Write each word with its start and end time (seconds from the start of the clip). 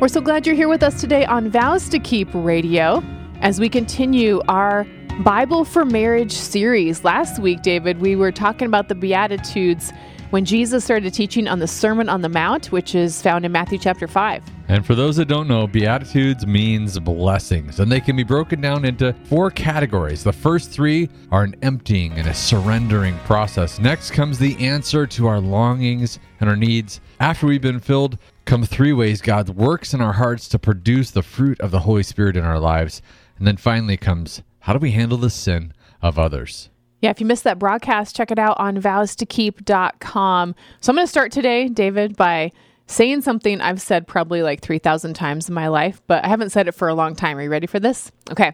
We're 0.00 0.06
so 0.06 0.20
glad 0.20 0.46
you're 0.46 0.54
here 0.54 0.68
with 0.68 0.84
us 0.84 1.00
today 1.00 1.24
on 1.24 1.50
Vows 1.50 1.88
to 1.88 1.98
Keep 1.98 2.28
Radio 2.32 3.02
as 3.40 3.58
we 3.58 3.68
continue 3.68 4.40
our 4.46 4.86
Bible 5.24 5.64
for 5.64 5.84
Marriage 5.84 6.30
series. 6.30 7.02
Last 7.02 7.40
week, 7.40 7.62
David, 7.62 8.00
we 8.00 8.14
were 8.14 8.30
talking 8.30 8.66
about 8.66 8.88
the 8.88 8.94
Beatitudes 8.94 9.92
when 10.30 10.44
Jesus 10.44 10.84
started 10.84 11.12
teaching 11.12 11.48
on 11.48 11.58
the 11.58 11.66
Sermon 11.66 12.08
on 12.08 12.22
the 12.22 12.28
Mount, 12.28 12.70
which 12.70 12.94
is 12.94 13.20
found 13.20 13.44
in 13.44 13.50
Matthew 13.50 13.76
chapter 13.76 14.06
5. 14.06 14.44
And 14.68 14.86
for 14.86 14.94
those 14.94 15.16
that 15.16 15.26
don't 15.26 15.48
know, 15.48 15.66
Beatitudes 15.66 16.46
means 16.46 16.96
blessings, 17.00 17.80
and 17.80 17.90
they 17.90 18.00
can 18.00 18.14
be 18.14 18.22
broken 18.22 18.60
down 18.60 18.84
into 18.84 19.14
four 19.24 19.50
categories. 19.50 20.22
The 20.22 20.32
first 20.32 20.70
three 20.70 21.08
are 21.32 21.42
an 21.42 21.56
emptying 21.62 22.12
and 22.12 22.28
a 22.28 22.34
surrendering 22.34 23.18
process. 23.24 23.80
Next 23.80 24.12
comes 24.12 24.38
the 24.38 24.56
answer 24.64 25.08
to 25.08 25.26
our 25.26 25.40
longings 25.40 26.20
and 26.40 26.48
our 26.48 26.56
needs. 26.56 27.00
After 27.18 27.46
we've 27.46 27.62
been 27.62 27.80
filled, 27.80 28.18
come 28.48 28.64
three 28.64 28.94
ways 28.94 29.20
God 29.20 29.50
works 29.50 29.92
in 29.92 30.00
our 30.00 30.14
hearts 30.14 30.48
to 30.48 30.58
produce 30.58 31.10
the 31.10 31.22
fruit 31.22 31.60
of 31.60 31.70
the 31.70 31.80
Holy 31.80 32.02
Spirit 32.02 32.34
in 32.34 32.44
our 32.44 32.58
lives. 32.58 33.02
And 33.36 33.46
then 33.46 33.58
finally 33.58 33.98
comes 33.98 34.42
how 34.60 34.72
do 34.72 34.78
we 34.78 34.92
handle 34.92 35.18
the 35.18 35.28
sin 35.28 35.74
of 36.00 36.18
others? 36.18 36.70
Yeah, 37.02 37.10
if 37.10 37.20
you 37.20 37.26
missed 37.26 37.44
that 37.44 37.58
broadcast, 37.58 38.16
check 38.16 38.30
it 38.30 38.38
out 38.38 38.58
on 38.58 38.80
vowstokeep.com. 38.80 40.54
So 40.80 40.90
I'm 40.90 40.96
going 40.96 41.06
to 41.06 41.10
start 41.10 41.30
today, 41.30 41.68
David, 41.68 42.16
by 42.16 42.50
saying 42.86 43.20
something 43.20 43.60
I've 43.60 43.82
said 43.82 44.06
probably 44.06 44.42
like 44.42 44.62
3,000 44.62 45.12
times 45.12 45.48
in 45.50 45.54
my 45.54 45.68
life, 45.68 46.00
but 46.06 46.24
I 46.24 46.28
haven't 46.28 46.50
said 46.50 46.68
it 46.68 46.72
for 46.72 46.88
a 46.88 46.94
long 46.94 47.14
time. 47.14 47.36
Are 47.36 47.42
you 47.42 47.50
ready 47.50 47.66
for 47.66 47.78
this? 47.78 48.10
Okay. 48.30 48.52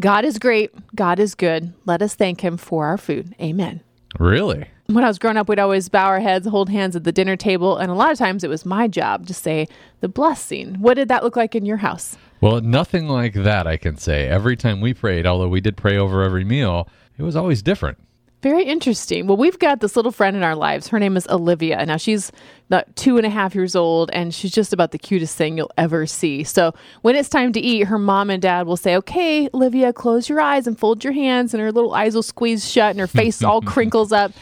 God 0.00 0.24
is 0.24 0.38
great. 0.38 0.72
God 0.94 1.18
is 1.18 1.34
good. 1.34 1.74
Let 1.84 2.00
us 2.00 2.14
thank 2.14 2.42
him 2.42 2.56
for 2.56 2.86
our 2.86 2.96
food. 2.96 3.34
Amen. 3.40 3.80
Really? 4.18 4.68
when 4.94 5.04
I 5.04 5.08
was 5.08 5.18
growing 5.18 5.36
up, 5.36 5.48
we'd 5.48 5.58
always 5.58 5.88
bow 5.88 6.06
our 6.06 6.20
heads, 6.20 6.46
hold 6.46 6.68
hands 6.68 6.96
at 6.96 7.04
the 7.04 7.12
dinner 7.12 7.36
table, 7.36 7.76
and 7.76 7.90
a 7.90 7.94
lot 7.94 8.12
of 8.12 8.18
times 8.18 8.44
it 8.44 8.50
was 8.50 8.66
my 8.66 8.88
job 8.88 9.26
to 9.26 9.34
say 9.34 9.68
the 10.00 10.08
blessing. 10.08 10.74
What 10.80 10.94
did 10.94 11.08
that 11.08 11.22
look 11.22 11.36
like 11.36 11.54
in 11.54 11.64
your 11.64 11.78
house? 11.78 12.16
Well, 12.40 12.60
nothing 12.60 13.08
like 13.08 13.34
that, 13.34 13.66
I 13.66 13.76
can 13.76 13.96
say. 13.96 14.26
Every 14.26 14.56
time 14.56 14.80
we 14.80 14.94
prayed, 14.94 15.26
although 15.26 15.48
we 15.48 15.60
did 15.60 15.76
pray 15.76 15.96
over 15.96 16.22
every 16.22 16.44
meal, 16.44 16.88
it 17.16 17.22
was 17.22 17.36
always 17.36 17.62
different. 17.62 17.98
Very 18.42 18.64
interesting. 18.64 19.28
Well, 19.28 19.36
we've 19.36 19.58
got 19.58 19.80
this 19.80 19.94
little 19.94 20.10
friend 20.10 20.36
in 20.36 20.42
our 20.42 20.56
lives. 20.56 20.88
Her 20.88 20.98
name 20.98 21.16
is 21.16 21.28
Olivia. 21.28 21.86
Now, 21.86 21.96
she's 21.96 22.32
two 22.96 23.16
and 23.16 23.26
a 23.26 23.30
half 23.30 23.54
years 23.54 23.74
old, 23.74 24.10
and 24.12 24.34
she's 24.34 24.52
just 24.52 24.72
about 24.72 24.90
the 24.90 24.98
cutest 24.98 25.36
thing 25.36 25.56
you'll 25.56 25.72
ever 25.76 26.06
see. 26.06 26.44
So, 26.44 26.74
when 27.02 27.16
it's 27.16 27.28
time 27.28 27.52
to 27.52 27.60
eat, 27.60 27.86
her 27.88 27.98
mom 27.98 28.30
and 28.30 28.40
dad 28.40 28.66
will 28.66 28.76
say, 28.76 28.96
Okay, 28.96 29.48
Olivia, 29.52 29.92
close 29.92 30.28
your 30.28 30.40
eyes 30.40 30.66
and 30.66 30.78
fold 30.78 31.04
your 31.04 31.12
hands, 31.12 31.54
and 31.54 31.60
her 31.60 31.72
little 31.72 31.94
eyes 31.94 32.14
will 32.14 32.22
squeeze 32.22 32.70
shut, 32.70 32.90
and 32.90 33.00
her 33.00 33.06
face 33.06 33.42
all 33.42 33.60
crinkles 33.62 34.12
up. 34.12 34.32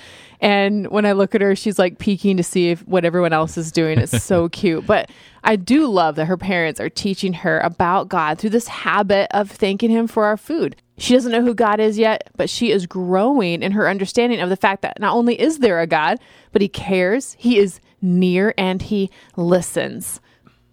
And 0.40 0.86
when 0.88 1.04
I 1.04 1.12
look 1.12 1.34
at 1.34 1.42
her, 1.42 1.54
she's 1.54 1.78
like 1.78 1.98
peeking 1.98 2.38
to 2.38 2.42
see 2.42 2.70
if 2.70 2.86
what 2.88 3.04
everyone 3.04 3.32
else 3.32 3.58
is 3.58 3.70
doing. 3.70 3.98
It's 3.98 4.22
so 4.22 4.48
cute. 4.50 4.86
But 4.86 5.10
I 5.44 5.56
do 5.56 5.86
love 5.86 6.16
that 6.16 6.26
her 6.26 6.38
parents 6.38 6.80
are 6.80 6.88
teaching 6.88 7.34
her 7.34 7.60
about 7.60 8.08
God 8.08 8.38
through 8.38 8.50
this 8.50 8.68
habit 8.68 9.28
of 9.32 9.50
thanking 9.50 9.90
Him 9.90 10.06
for 10.06 10.24
our 10.24 10.36
food. 10.36 10.76
She 10.96 11.14
doesn't 11.14 11.32
know 11.32 11.42
who 11.42 11.54
God 11.54 11.80
is 11.80 11.98
yet, 11.98 12.30
but 12.36 12.50
she 12.50 12.70
is 12.70 12.86
growing 12.86 13.62
in 13.62 13.72
her 13.72 13.89
understanding 13.89 14.40
of 14.40 14.48
the 14.48 14.56
fact 14.56 14.83
that 14.83 14.98
not 15.00 15.14
only 15.14 15.39
is 15.40 15.58
there 15.58 15.80
a 15.80 15.86
God, 15.86 16.18
but 16.52 16.62
He 16.62 16.68
cares, 16.68 17.36
He 17.39 17.58
is 17.58 17.80
near, 18.00 18.55
and 18.56 18.83
He 18.83 19.11
listens. 19.36 20.20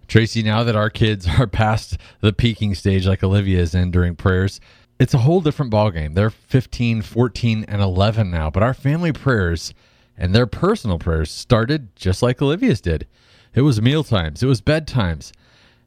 Tracy, 0.07 0.41
now 0.41 0.63
that 0.63 0.75
our 0.75 0.89
kids 0.89 1.27
are 1.39 1.47
past 1.47 1.97
the 2.21 2.33
peeking 2.33 2.75
stage 2.75 3.05
like 3.05 3.23
Olivia 3.23 3.59
is 3.59 3.75
in 3.75 3.91
during 3.91 4.15
prayers, 4.15 4.61
it's 4.99 5.13
a 5.13 5.19
whole 5.19 5.41
different 5.41 5.71
ballgame. 5.71 6.16
They're 6.16 6.29
15, 6.29 7.01
14, 7.01 7.66
and 7.67 7.81
11 7.81 8.31
now, 8.31 8.49
but 8.49 8.63
our 8.63 8.73
family 8.73 9.11
prayers 9.11 9.73
and 10.17 10.33
their 10.33 10.47
personal 10.47 10.97
prayers 10.97 11.29
started 11.29 11.95
just 11.95 12.23
like 12.23 12.41
Olivia's 12.41 12.81
did. 12.81 13.05
It 13.53 13.61
was 13.61 13.81
meal 13.81 14.03
times, 14.03 14.41
it 14.41 14.47
was 14.47 14.61
bedtimes. 14.61 15.31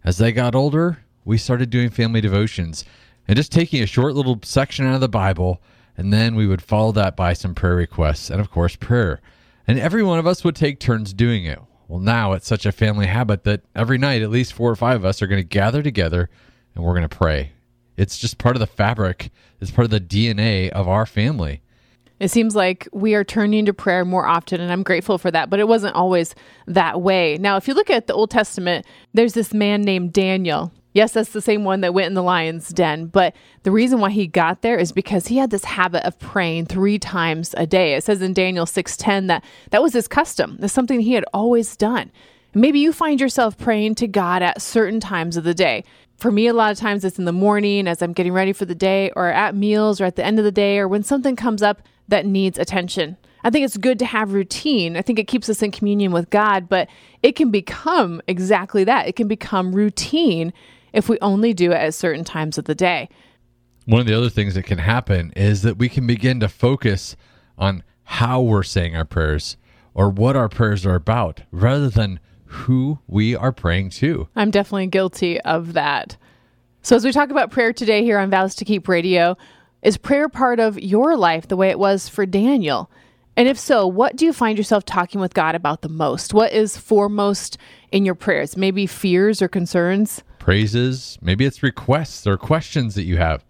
As 0.04 0.18
they 0.18 0.32
got 0.32 0.54
older, 0.54 0.98
we 1.24 1.36
started 1.38 1.70
doing 1.70 1.90
family 1.90 2.20
devotions 2.20 2.84
and 3.28 3.36
just 3.36 3.52
taking 3.52 3.82
a 3.82 3.86
short 3.86 4.14
little 4.14 4.40
section 4.42 4.86
out 4.86 4.94
of 4.94 5.00
the 5.00 5.08
Bible, 5.08 5.60
and 5.96 6.12
then 6.12 6.34
we 6.34 6.46
would 6.46 6.62
follow 6.62 6.92
that 6.92 7.16
by 7.16 7.32
some 7.32 7.54
prayer 7.54 7.76
requests 7.76 8.30
and, 8.30 8.40
of 8.40 8.50
course, 8.50 8.76
prayer. 8.76 9.20
And 9.66 9.78
every 9.78 10.02
one 10.02 10.18
of 10.18 10.26
us 10.26 10.44
would 10.44 10.56
take 10.56 10.80
turns 10.80 11.12
doing 11.12 11.44
it. 11.44 11.58
Well, 11.88 12.00
now 12.00 12.32
it's 12.32 12.46
such 12.46 12.66
a 12.66 12.72
family 12.72 13.06
habit 13.06 13.44
that 13.44 13.62
every 13.74 13.98
night, 13.98 14.22
at 14.22 14.30
least 14.30 14.52
four 14.52 14.70
or 14.70 14.76
five 14.76 14.96
of 14.96 15.04
us 15.04 15.20
are 15.22 15.26
going 15.26 15.42
to 15.42 15.48
gather 15.48 15.82
together 15.82 16.30
and 16.74 16.84
we're 16.84 16.94
going 16.94 17.08
to 17.08 17.16
pray. 17.16 17.52
It's 17.96 18.18
just 18.18 18.38
part 18.38 18.56
of 18.56 18.60
the 18.60 18.66
fabric, 18.66 19.30
it's 19.60 19.70
part 19.70 19.84
of 19.84 19.90
the 19.90 20.00
DNA 20.00 20.70
of 20.70 20.88
our 20.88 21.04
family. 21.04 21.62
It 22.20 22.30
seems 22.30 22.54
like 22.54 22.86
we 22.92 23.14
are 23.14 23.24
turning 23.24 23.64
to 23.64 23.72
prayer 23.72 24.04
more 24.04 24.26
often, 24.26 24.60
and 24.60 24.70
I'm 24.70 24.82
grateful 24.82 25.16
for 25.16 25.30
that, 25.30 25.48
but 25.48 25.58
it 25.58 25.66
wasn't 25.66 25.96
always 25.96 26.34
that 26.66 27.00
way. 27.00 27.38
Now, 27.40 27.56
if 27.56 27.66
you 27.66 27.72
look 27.72 27.88
at 27.88 28.06
the 28.06 28.12
Old 28.12 28.30
Testament, 28.30 28.84
there's 29.14 29.32
this 29.32 29.54
man 29.54 29.82
named 29.82 30.12
Daniel. 30.12 30.70
Yes, 30.92 31.12
that's 31.12 31.30
the 31.30 31.40
same 31.40 31.64
one 31.64 31.82
that 31.82 31.94
went 31.94 32.08
in 32.08 32.14
the 32.14 32.22
lion's 32.22 32.68
den, 32.70 33.06
but 33.06 33.34
the 33.62 33.70
reason 33.70 34.00
why 34.00 34.10
he 34.10 34.26
got 34.26 34.62
there 34.62 34.76
is 34.76 34.90
because 34.90 35.28
he 35.28 35.36
had 35.36 35.50
this 35.50 35.64
habit 35.64 36.04
of 36.04 36.18
praying 36.18 36.66
3 36.66 36.98
times 36.98 37.54
a 37.56 37.66
day. 37.66 37.94
It 37.94 38.02
says 38.02 38.20
in 38.22 38.34
Daniel 38.34 38.66
6:10 38.66 39.28
that 39.28 39.44
that 39.70 39.82
was 39.82 39.92
his 39.92 40.08
custom. 40.08 40.56
That's 40.58 40.72
something 40.72 41.00
he 41.00 41.12
had 41.12 41.24
always 41.32 41.76
done. 41.76 42.10
Maybe 42.54 42.80
you 42.80 42.92
find 42.92 43.20
yourself 43.20 43.56
praying 43.56 43.94
to 43.96 44.08
God 44.08 44.42
at 44.42 44.60
certain 44.60 44.98
times 44.98 45.36
of 45.36 45.44
the 45.44 45.54
day 45.54 45.84
for 46.20 46.30
me, 46.30 46.46
a 46.46 46.52
lot 46.52 46.70
of 46.70 46.78
times 46.78 47.04
it's 47.04 47.18
in 47.18 47.24
the 47.24 47.32
morning 47.32 47.88
as 47.88 48.02
I'm 48.02 48.12
getting 48.12 48.34
ready 48.34 48.52
for 48.52 48.66
the 48.66 48.74
day, 48.74 49.10
or 49.16 49.28
at 49.28 49.54
meals, 49.54 50.00
or 50.00 50.04
at 50.04 50.16
the 50.16 50.24
end 50.24 50.38
of 50.38 50.44
the 50.44 50.52
day, 50.52 50.78
or 50.78 50.86
when 50.86 51.02
something 51.02 51.34
comes 51.34 51.62
up 51.62 51.80
that 52.08 52.26
needs 52.26 52.58
attention. 52.58 53.16
I 53.42 53.48
think 53.48 53.64
it's 53.64 53.78
good 53.78 53.98
to 54.00 54.06
have 54.06 54.34
routine. 54.34 54.98
I 54.98 55.02
think 55.02 55.18
it 55.18 55.26
keeps 55.26 55.48
us 55.48 55.62
in 55.62 55.70
communion 55.70 56.12
with 56.12 56.28
God, 56.28 56.68
but 56.68 56.88
it 57.22 57.36
can 57.36 57.50
become 57.50 58.20
exactly 58.28 58.84
that. 58.84 59.08
It 59.08 59.16
can 59.16 59.28
become 59.28 59.74
routine 59.74 60.52
if 60.92 61.08
we 61.08 61.18
only 61.20 61.54
do 61.54 61.72
it 61.72 61.76
at 61.76 61.94
certain 61.94 62.24
times 62.24 62.58
of 62.58 62.64
the 62.64 62.74
day. 62.74 63.08
One 63.86 64.00
of 64.00 64.06
the 64.06 64.16
other 64.16 64.28
things 64.28 64.54
that 64.54 64.64
can 64.64 64.78
happen 64.78 65.32
is 65.36 65.62
that 65.62 65.78
we 65.78 65.88
can 65.88 66.06
begin 66.06 66.40
to 66.40 66.48
focus 66.48 67.16
on 67.58 67.82
how 68.04 68.40
we're 68.40 68.62
saying 68.62 68.96
our 68.96 69.04
prayers 69.04 69.56
or 69.94 70.08
what 70.08 70.36
our 70.36 70.48
prayers 70.48 70.84
are 70.86 70.94
about 70.94 71.42
rather 71.50 71.88
than 71.88 72.20
who 72.44 72.98
we 73.06 73.36
are 73.36 73.52
praying 73.52 73.90
to. 73.90 74.28
I'm 74.34 74.50
definitely 74.50 74.88
guilty 74.88 75.40
of 75.42 75.72
that. 75.74 76.16
So, 76.82 76.96
as 76.96 77.04
we 77.04 77.12
talk 77.12 77.30
about 77.30 77.50
prayer 77.50 77.72
today 77.72 78.02
here 78.02 78.18
on 78.18 78.30
Vows 78.30 78.54
to 78.56 78.64
Keep 78.64 78.88
Radio, 78.88 79.36
is 79.82 79.96
prayer 79.96 80.28
part 80.28 80.60
of 80.60 80.78
your 80.78 81.16
life 81.16 81.48
the 81.48 81.56
way 81.56 81.70
it 81.70 81.78
was 81.78 82.08
for 82.08 82.26
Daniel? 82.26 82.90
And 83.36 83.48
if 83.48 83.58
so, 83.58 83.86
what 83.86 84.16
do 84.16 84.24
you 84.24 84.32
find 84.32 84.58
yourself 84.58 84.84
talking 84.84 85.20
with 85.20 85.34
God 85.34 85.54
about 85.54 85.82
the 85.82 85.88
most? 85.88 86.34
What 86.34 86.52
is 86.52 86.76
foremost 86.76 87.56
in 87.92 88.04
your 88.04 88.14
prayers? 88.14 88.56
Maybe 88.56 88.86
fears 88.86 89.40
or 89.40 89.48
concerns? 89.48 90.22
Praises, 90.40 91.18
maybe 91.22 91.44
it's 91.44 91.62
requests 91.62 92.26
or 92.26 92.36
questions 92.36 92.96
that 92.96 93.04
you 93.04 93.18
have. 93.18 93.44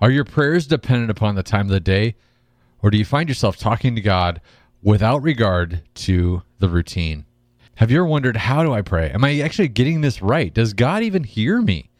Are 0.00 0.10
your 0.10 0.24
prayers 0.24 0.68
dependent 0.68 1.10
upon 1.10 1.34
the 1.34 1.42
time 1.42 1.66
of 1.66 1.72
the 1.72 1.80
day? 1.80 2.14
Or 2.82 2.90
do 2.90 2.98
you 2.98 3.04
find 3.04 3.28
yourself 3.28 3.56
talking 3.56 3.96
to 3.96 4.00
God 4.00 4.40
without 4.80 5.22
regard 5.22 5.82
to 5.94 6.42
the 6.60 6.68
routine? 6.68 7.24
Have 7.76 7.90
you 7.90 7.98
ever 7.98 8.06
wondered, 8.06 8.36
how 8.36 8.62
do 8.62 8.72
I 8.72 8.82
pray? 8.82 9.10
Am 9.10 9.24
I 9.24 9.40
actually 9.40 9.68
getting 9.68 10.02
this 10.02 10.22
right? 10.22 10.52
Does 10.52 10.74
God 10.74 11.02
even 11.02 11.24
hear 11.24 11.60
me? 11.60 11.90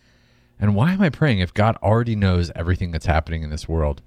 And 0.61 0.75
why 0.75 0.93
am 0.93 1.01
I 1.01 1.09
praying 1.09 1.39
if 1.39 1.55
God 1.55 1.77
already 1.83 2.15
knows 2.15 2.53
everything 2.55 2.91
that's 2.91 3.07
happening 3.07 3.43
in 3.43 3.51
this 3.51 3.69
world? 3.69 4.03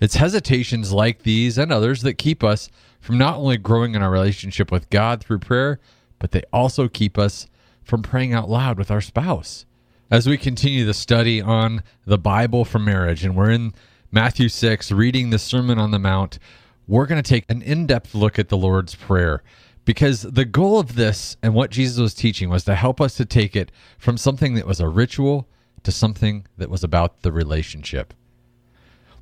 It's 0.00 0.16
hesitations 0.16 0.92
like 0.92 1.22
these 1.22 1.58
and 1.58 1.70
others 1.70 2.02
that 2.02 2.14
keep 2.14 2.42
us 2.42 2.70
from 3.00 3.18
not 3.18 3.36
only 3.36 3.58
growing 3.58 3.94
in 3.94 4.02
our 4.02 4.10
relationship 4.10 4.72
with 4.72 4.88
God 4.88 5.22
through 5.22 5.40
prayer, 5.40 5.80
but 6.18 6.30
they 6.30 6.42
also 6.52 6.88
keep 6.88 7.18
us 7.18 7.46
from 7.90 8.02
praying 8.02 8.32
out 8.32 8.48
loud 8.48 8.78
with 8.78 8.88
our 8.88 9.00
spouse. 9.00 9.66
As 10.12 10.28
we 10.28 10.38
continue 10.38 10.84
the 10.84 10.94
study 10.94 11.42
on 11.42 11.82
the 12.06 12.18
Bible 12.18 12.64
for 12.64 12.78
marriage, 12.78 13.24
and 13.24 13.34
we're 13.34 13.50
in 13.50 13.74
Matthew 14.12 14.48
6, 14.48 14.92
reading 14.92 15.30
the 15.30 15.40
Sermon 15.40 15.76
on 15.76 15.90
the 15.90 15.98
Mount, 15.98 16.38
we're 16.86 17.06
going 17.06 17.20
to 17.20 17.28
take 17.28 17.44
an 17.48 17.62
in 17.62 17.88
depth 17.88 18.14
look 18.14 18.38
at 18.38 18.48
the 18.48 18.56
Lord's 18.56 18.94
Prayer 18.94 19.42
because 19.84 20.22
the 20.22 20.44
goal 20.44 20.78
of 20.78 20.94
this 20.94 21.36
and 21.42 21.52
what 21.52 21.72
Jesus 21.72 21.98
was 21.98 22.14
teaching 22.14 22.48
was 22.48 22.62
to 22.64 22.76
help 22.76 23.00
us 23.00 23.16
to 23.16 23.24
take 23.24 23.56
it 23.56 23.72
from 23.98 24.16
something 24.16 24.54
that 24.54 24.68
was 24.68 24.78
a 24.78 24.88
ritual 24.88 25.48
to 25.82 25.90
something 25.90 26.46
that 26.58 26.70
was 26.70 26.84
about 26.84 27.22
the 27.22 27.32
relationship. 27.32 28.14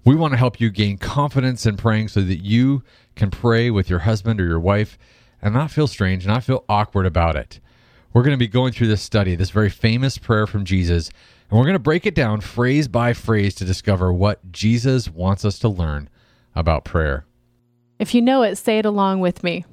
We 0.04 0.14
want 0.14 0.34
to 0.34 0.38
help 0.38 0.60
you 0.60 0.68
gain 0.68 0.98
confidence 0.98 1.64
in 1.64 1.78
praying 1.78 2.08
so 2.08 2.20
that 2.20 2.44
you 2.44 2.82
can 3.16 3.30
pray 3.30 3.70
with 3.70 3.88
your 3.88 4.00
husband 4.00 4.42
or 4.42 4.46
your 4.46 4.60
wife 4.60 4.98
and 5.40 5.54
not 5.54 5.70
feel 5.70 5.86
strange, 5.86 6.26
not 6.26 6.44
feel 6.44 6.66
awkward 6.68 7.06
about 7.06 7.34
it. 7.34 7.60
We're 8.12 8.22
going 8.22 8.34
to 8.34 8.38
be 8.38 8.48
going 8.48 8.72
through 8.72 8.88
this 8.88 9.02
study, 9.02 9.34
this 9.36 9.50
very 9.50 9.70
famous 9.70 10.18
prayer 10.18 10.46
from 10.46 10.64
Jesus, 10.64 11.10
And 11.50 11.58
we're 11.58 11.64
going 11.64 11.74
to 11.74 11.78
break 11.78 12.06
it 12.06 12.14
down 12.14 12.40
phrase 12.40 12.88
by 12.88 13.12
phrase 13.12 13.54
to 13.56 13.64
discover 13.64 14.12
what 14.12 14.50
Jesus 14.50 15.08
wants 15.08 15.44
us 15.44 15.58
to 15.60 15.68
learn 15.68 16.08
about 16.54 16.84
prayer. 16.84 17.26
If 17.98 18.14
you 18.14 18.22
know 18.22 18.42
it, 18.42 18.56
say 18.56 18.78
it 18.78 18.86
along 18.86 19.20
with 19.20 19.42
me. 19.42 19.64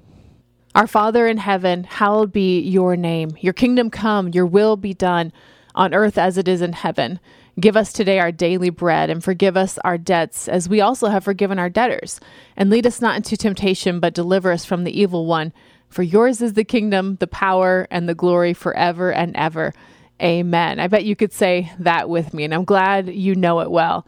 Our 0.73 0.87
Father 0.87 1.27
in 1.27 1.37
heaven, 1.37 1.85
hallowed 1.85 2.33
be 2.33 2.59
your 2.59 2.97
name. 2.97 3.37
Your 3.39 3.53
kingdom 3.53 3.89
come, 3.89 4.29
your 4.29 4.45
will 4.45 4.75
be 4.75 4.93
done 4.93 5.31
on 5.73 5.93
earth 5.93 6.17
as 6.17 6.37
it 6.37 6.47
is 6.47 6.61
in 6.61 6.73
heaven. 6.73 7.19
Give 7.57 7.77
us 7.77 7.93
today 7.93 8.19
our 8.19 8.33
daily 8.33 8.69
bread 8.69 9.09
and 9.09 9.23
forgive 9.23 9.55
us 9.55 9.77
our 9.85 9.97
debts 9.97 10.49
as 10.49 10.67
we 10.67 10.81
also 10.81 11.07
have 11.07 11.23
forgiven 11.23 11.57
our 11.59 11.69
debtors. 11.69 12.19
And 12.57 12.69
lead 12.69 12.85
us 12.85 12.99
not 12.99 13.15
into 13.15 13.37
temptation, 13.37 14.01
but 14.01 14.13
deliver 14.13 14.51
us 14.51 14.65
from 14.65 14.83
the 14.83 14.99
evil 14.99 15.25
one. 15.25 15.53
For 15.95 16.03
yours 16.03 16.41
is 16.41 16.51
the 16.51 16.65
kingdom, 16.65 17.15
the 17.21 17.27
power, 17.27 17.87
and 17.89 18.09
the 18.09 18.13
glory 18.13 18.53
forever 18.53 19.13
and 19.13 19.33
ever. 19.37 19.73
Amen. 20.21 20.77
I 20.77 20.87
bet 20.87 21.05
you 21.05 21.15
could 21.15 21.31
say 21.31 21.71
that 21.79 22.09
with 22.09 22.33
me, 22.33 22.43
and 22.43 22.53
I'm 22.53 22.65
glad 22.65 23.07
you 23.07 23.33
know 23.33 23.61
it 23.61 23.71
well. 23.71 24.05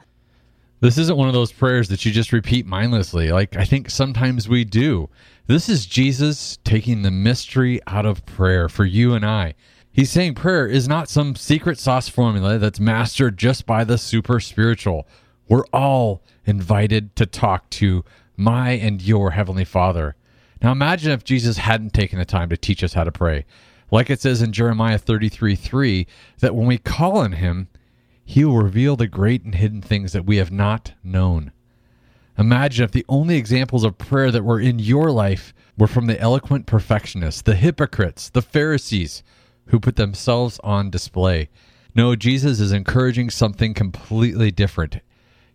This 0.81 0.97
isn't 0.97 1.17
one 1.17 1.29
of 1.29 1.33
those 1.33 1.53
prayers 1.53 1.87
that 1.87 2.03
you 2.03 2.11
just 2.11 2.33
repeat 2.33 2.65
mindlessly, 2.65 3.31
like 3.31 3.55
I 3.55 3.63
think 3.63 3.89
sometimes 3.89 4.49
we 4.49 4.65
do. 4.65 5.07
This 5.45 5.69
is 5.69 5.85
Jesus 5.85 6.57
taking 6.65 7.03
the 7.03 7.09
mystery 7.09 7.79
out 7.87 8.05
of 8.05 8.25
prayer 8.25 8.67
for 8.67 8.83
you 8.83 9.13
and 9.13 9.25
I. 9.25 9.55
He's 9.89 10.11
saying 10.11 10.35
prayer 10.35 10.67
is 10.67 10.89
not 10.89 11.07
some 11.07 11.37
secret 11.37 11.79
sauce 11.79 12.09
formula 12.09 12.57
that's 12.57 12.81
mastered 12.81 13.37
just 13.37 13.65
by 13.65 13.85
the 13.85 13.97
super 13.97 14.41
spiritual. 14.41 15.07
We're 15.47 15.65
all 15.71 16.21
invited 16.45 17.15
to 17.15 17.25
talk 17.25 17.69
to 17.69 18.03
my 18.35 18.71
and 18.71 19.01
your 19.01 19.31
Heavenly 19.31 19.63
Father. 19.63 20.17
Now 20.62 20.71
imagine 20.71 21.12
if 21.12 21.24
Jesus 21.24 21.57
hadn't 21.57 21.94
taken 21.94 22.19
the 22.19 22.25
time 22.25 22.50
to 22.50 22.57
teach 22.57 22.83
us 22.83 22.94
how 22.94 23.04
to 23.04 23.12
pray. 23.12 23.45
Like 23.92 24.09
it 24.09 24.19
says 24.19 24.42
in 24.42 24.51
Jeremiah 24.51 24.98
33 24.98 25.56
3, 25.56 26.07
that 26.39 26.56
when 26.56 26.68
we 26.68 26.77
call 26.77 27.18
on 27.18 27.33
Him, 27.33 27.69
He 28.25 28.44
will 28.44 28.57
reveal 28.57 28.95
the 28.95 29.07
great 29.07 29.44
and 29.44 29.56
hidden 29.56 29.81
things 29.81 30.13
that 30.13 30.25
we 30.25 30.38
have 30.38 30.51
not 30.51 30.94
known. 31.04 31.51
Imagine 32.38 32.83
if 32.86 32.92
the 32.92 33.06
only 33.09 33.36
examples 33.36 33.83
of 33.83 33.98
prayer 33.98 34.31
that 34.31 34.44
were 34.44 34.59
in 34.59 34.77
your 34.77 35.12
life 35.12 35.54
were 35.77 35.88
from 35.88 36.06
the 36.06 36.19
eloquent 36.19 36.65
perfectionists, 36.65 37.42
the 37.42 37.56
hypocrites, 37.56 38.30
the 38.30 38.42
Pharisees, 38.42 39.24
who 39.68 39.80
put 39.80 39.95
themselves 39.95 40.59
on 40.63 40.89
display. 40.89 41.50
No, 41.95 42.15
Jesus 42.15 42.59
is 42.59 42.71
encouraging 42.71 43.30
something 43.30 43.74
completely 43.74 44.51
different. 44.51 45.00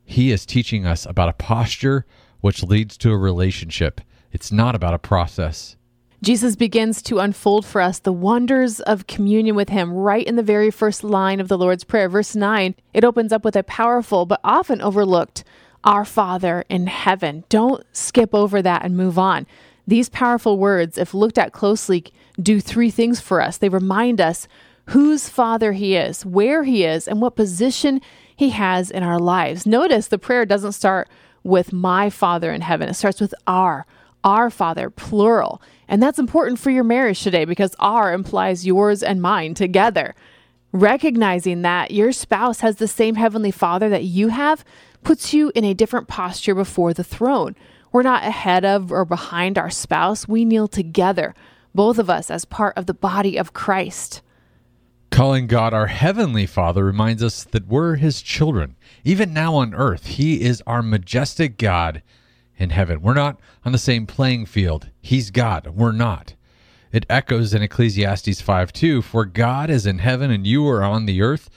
He 0.05 0.33
is 0.33 0.45
teaching 0.45 0.85
us 0.85 1.07
about 1.07 1.29
a 1.29 1.35
posture 1.35 2.05
which 2.41 2.65
leads 2.65 2.97
to 2.99 3.13
a 3.13 3.17
relationship. 3.17 4.01
It's 4.33 4.51
not 4.51 4.75
about 4.75 4.95
a 4.95 4.99
process. 4.99 5.77
Jesus 6.23 6.57
begins 6.57 7.03
to 7.03 7.19
unfold 7.19 7.67
for 7.67 7.81
us 7.81 7.99
the 7.99 8.13
wonders 8.13 8.81
of 8.81 9.07
communion 9.07 9.55
with 9.55 9.69
Him 9.69 9.93
right 9.93 10.27
in 10.27 10.37
the 10.37 10.43
very 10.43 10.71
first 10.71 11.05
line 11.05 11.41
of 11.41 11.49
the 11.49 11.59
Lord's 11.59 11.85
Prayer. 11.85 12.09
Verse 12.09 12.35
9, 12.35 12.75
it 12.95 13.05
opens 13.05 13.33
up 13.33 13.45
with 13.45 13.57
a 13.57 13.65
powerful 13.65 14.25
but 14.25 14.41
often 14.43 14.81
overlooked 14.81 15.45
Our 15.85 16.05
Father 16.05 16.65
in 16.69 16.87
heaven. 16.87 17.45
Don't 17.49 17.85
skip 17.93 18.35
over 18.35 18.63
that 18.63 18.85
and 18.85 18.97
move 18.97 19.19
on. 19.19 19.47
These 19.87 20.09
powerful 20.09 20.59
words, 20.59 20.97
if 20.97 21.13
looked 21.13 21.39
at 21.39 21.53
closely, 21.53 22.05
do 22.41 22.61
three 22.61 22.91
things 22.91 23.21
for 23.21 23.41
us. 23.43 23.59
They 23.59 23.69
remind 23.69 24.21
us 24.21 24.47
whose 24.87 25.29
Father 25.29 25.73
He 25.73 25.97
is, 25.97 26.25
where 26.25 26.63
He 26.63 26.85
is, 26.85 27.09
and 27.09 27.21
what 27.21 27.37
position 27.37 28.01
He 28.35 28.51
has 28.51 28.91
in 28.91 29.03
our 29.03 29.19
lives. 29.19 29.67
Notice 29.67 30.07
the 30.07 30.19
prayer 30.19 30.47
doesn't 30.47 30.73
start 30.73 31.09
with 31.43 31.73
my 31.73 32.09
Father 32.09 32.53
in 32.53 32.61
heaven, 32.61 32.89
it 32.89 32.95
starts 32.95 33.21
with 33.21 33.35
our, 33.49 33.87
our 34.25 34.51
Father, 34.51 34.91
plural. 34.91 35.63
And 35.89 36.03
that's 36.03 36.19
important 36.19 36.59
for 36.59 36.71
your 36.71 36.85
marriage 36.85 37.23
today 37.23 37.45
because 37.45 37.75
our 37.79 38.13
implies 38.13 38.67
yours 38.67 39.03
and 39.03 39.21
mine 39.21 39.55
together. 39.55 40.15
Recognizing 40.73 41.63
that 41.63 41.91
your 41.91 42.13
spouse 42.13 42.61
has 42.61 42.77
the 42.77 42.89
same 42.89 43.17
Heavenly 43.17 43.51
Father 43.51 43.89
that 43.91 44.05
you 44.05 44.29
have 44.29 44.65
puts 45.03 45.35
you 45.35 45.53
in 45.55 45.65
a 45.65 45.75
different 45.75 46.09
posture 46.09 46.55
before 46.55 46.95
the 46.95 47.05
throne. 47.05 47.55
We're 47.93 48.03
not 48.03 48.25
ahead 48.25 48.65
of 48.65 48.91
or 48.91 49.05
behind 49.05 49.59
our 49.59 49.69
spouse, 49.69 50.27
we 50.27 50.47
kneel 50.47 50.69
together, 50.69 51.35
both 51.75 51.99
of 51.99 52.09
us 52.09 52.31
as 52.31 52.47
part 52.47 52.77
of 52.79 52.87
the 52.87 52.95
body 52.95 53.37
of 53.37 53.53
Christ. 53.53 54.23
Calling 55.11 55.47
God 55.47 55.75
our 55.75 55.89
Heavenly 55.89 56.47
Father 56.47 56.83
reminds 56.87 57.23
us 57.23 57.45
that 57.45 57.69
we're 57.69 57.97
His 57.97 58.23
children. 58.23 58.77
Even 59.05 59.35
now 59.35 59.57
on 59.57 59.75
earth, 59.75 60.07
He 60.07 60.41
is 60.41 60.63
our 60.67 60.83
majestic 60.83 61.59
God 61.59 62.01
in 62.57 62.71
heaven. 62.71 63.03
We're 63.03 63.15
not 63.15 63.41
on 63.65 63.73
the 63.73 63.79
same 63.79 64.07
playing 64.07 64.47
field. 64.47 64.91
He's 65.01 65.31
God. 65.31 65.69
We're 65.69 65.93
not. 65.93 66.35
It 66.93 67.07
echoes 67.09 67.55
in 67.55 67.63
Ecclesiastes 67.63 68.41
5 68.41 68.73
2 68.73 69.03
For 69.03 69.25
God 69.25 69.71
is 69.71 69.87
in 69.87 69.99
heaven 69.99 70.31
and 70.31 70.47
you 70.47 70.67
are 70.69 70.83
on 70.83 71.07
the 71.07 71.23
earth. 71.23 71.49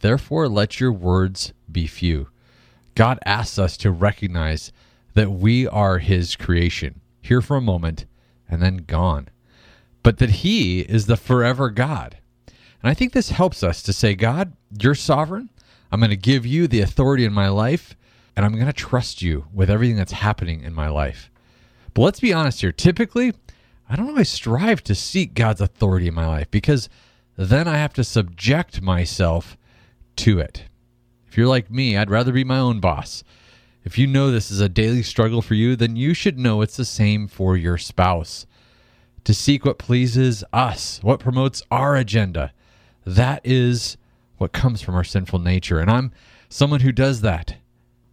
Therefore, 0.00 0.48
let 0.48 0.80
your 0.80 0.92
words 0.92 1.52
be 1.70 1.86
few. 1.86 2.28
God 2.94 3.18
asks 3.24 3.58
us 3.58 3.76
to 3.78 3.90
recognize 3.90 4.72
that 5.14 5.30
we 5.30 5.66
are 5.66 5.98
His 5.98 6.36
creation, 6.36 7.00
here 7.20 7.42
for 7.42 7.56
a 7.56 7.60
moment 7.60 8.06
and 8.48 8.62
then 8.62 8.78
gone, 8.78 9.28
but 10.02 10.18
that 10.18 10.30
He 10.30 10.80
is 10.80 11.06
the 11.06 11.16
forever 11.16 11.70
God. 11.70 12.18
And 12.82 12.90
I 12.90 12.94
think 12.94 13.12
this 13.12 13.30
helps 13.30 13.62
us 13.62 13.82
to 13.82 13.92
say, 13.92 14.14
God, 14.14 14.52
you're 14.80 14.94
sovereign. 14.94 15.50
I'm 15.90 16.00
going 16.00 16.10
to 16.10 16.16
give 16.16 16.46
you 16.46 16.66
the 16.66 16.80
authority 16.80 17.24
in 17.24 17.32
my 17.32 17.48
life, 17.48 17.96
and 18.38 18.46
I'm 18.46 18.54
going 18.54 18.66
to 18.66 18.72
trust 18.72 19.20
you 19.20 19.46
with 19.52 19.68
everything 19.68 19.96
that's 19.96 20.12
happening 20.12 20.62
in 20.62 20.72
my 20.72 20.88
life. 20.88 21.28
But 21.92 22.02
let's 22.02 22.20
be 22.20 22.32
honest 22.32 22.60
here. 22.60 22.70
Typically, 22.70 23.34
I 23.88 23.96
don't 23.96 24.10
always 24.10 24.28
strive 24.28 24.84
to 24.84 24.94
seek 24.94 25.34
God's 25.34 25.60
authority 25.60 26.06
in 26.06 26.14
my 26.14 26.28
life 26.28 26.48
because 26.48 26.88
then 27.36 27.66
I 27.66 27.78
have 27.78 27.92
to 27.94 28.04
subject 28.04 28.80
myself 28.80 29.56
to 30.18 30.38
it. 30.38 30.66
If 31.26 31.36
you're 31.36 31.48
like 31.48 31.68
me, 31.68 31.96
I'd 31.96 32.12
rather 32.12 32.30
be 32.30 32.44
my 32.44 32.60
own 32.60 32.78
boss. 32.78 33.24
If 33.82 33.98
you 33.98 34.06
know 34.06 34.30
this 34.30 34.52
is 34.52 34.60
a 34.60 34.68
daily 34.68 35.02
struggle 35.02 35.42
for 35.42 35.54
you, 35.54 35.74
then 35.74 35.96
you 35.96 36.14
should 36.14 36.38
know 36.38 36.62
it's 36.62 36.76
the 36.76 36.84
same 36.84 37.26
for 37.26 37.56
your 37.56 37.76
spouse. 37.76 38.46
To 39.24 39.34
seek 39.34 39.64
what 39.64 39.78
pleases 39.78 40.44
us, 40.52 41.00
what 41.02 41.18
promotes 41.18 41.64
our 41.72 41.96
agenda, 41.96 42.52
that 43.04 43.40
is 43.42 43.96
what 44.36 44.52
comes 44.52 44.80
from 44.80 44.94
our 44.94 45.02
sinful 45.02 45.40
nature. 45.40 45.80
And 45.80 45.90
I'm 45.90 46.12
someone 46.48 46.80
who 46.80 46.92
does 46.92 47.22
that. 47.22 47.56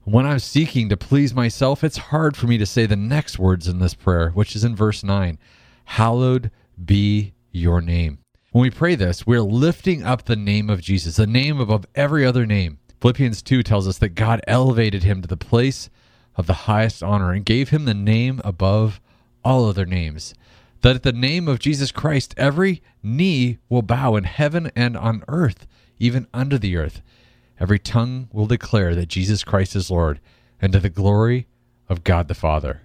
When 0.05 0.27
I'm 0.27 0.37
seeking 0.37 0.89
to 0.89 0.97
please 0.97 1.33
myself, 1.33 1.83
it's 1.83 1.97
hard 1.97 2.37
for 2.37 2.45
me 2.45 2.59
to 2.59 2.65
say 2.67 2.85
the 2.85 2.95
next 2.95 3.39
words 3.39 3.67
in 3.67 3.79
this 3.79 3.95
prayer, 3.95 4.29
which 4.29 4.55
is 4.55 4.63
in 4.63 4.75
verse 4.75 5.03
9 5.03 5.39
Hallowed 5.85 6.51
be 6.83 7.33
your 7.51 7.81
name. 7.81 8.19
When 8.51 8.61
we 8.61 8.69
pray 8.69 8.93
this, 8.93 9.25
we're 9.25 9.41
lifting 9.41 10.03
up 10.03 10.25
the 10.25 10.35
name 10.35 10.69
of 10.69 10.79
Jesus, 10.79 11.15
the 11.15 11.25
name 11.25 11.59
above 11.59 11.87
every 11.95 12.23
other 12.23 12.45
name. 12.45 12.77
Philippians 13.01 13.41
2 13.41 13.63
tells 13.63 13.87
us 13.87 13.97
that 13.97 14.09
God 14.09 14.41
elevated 14.45 15.01
him 15.01 15.23
to 15.23 15.27
the 15.27 15.35
place 15.35 15.89
of 16.35 16.45
the 16.45 16.53
highest 16.53 17.01
honor 17.01 17.31
and 17.31 17.43
gave 17.43 17.69
him 17.69 17.85
the 17.85 17.95
name 17.95 18.41
above 18.43 19.01
all 19.43 19.67
other 19.67 19.87
names. 19.87 20.35
That 20.81 20.97
at 20.97 21.01
the 21.01 21.13
name 21.13 21.47
of 21.47 21.57
Jesus 21.57 21.91
Christ, 21.91 22.35
every 22.37 22.83
knee 23.01 23.57
will 23.69 23.81
bow 23.81 24.17
in 24.17 24.25
heaven 24.25 24.71
and 24.75 24.95
on 24.95 25.23
earth, 25.27 25.65
even 25.97 26.27
under 26.31 26.59
the 26.59 26.77
earth. 26.77 27.01
Every 27.59 27.79
tongue 27.79 28.27
will 28.31 28.47
declare 28.47 28.95
that 28.95 29.07
Jesus 29.07 29.43
Christ 29.43 29.75
is 29.75 29.89
Lord, 29.89 30.19
and 30.61 30.73
to 30.73 30.79
the 30.79 30.89
glory 30.89 31.47
of 31.87 32.03
God 32.03 32.27
the 32.27 32.33
Father. 32.33 32.81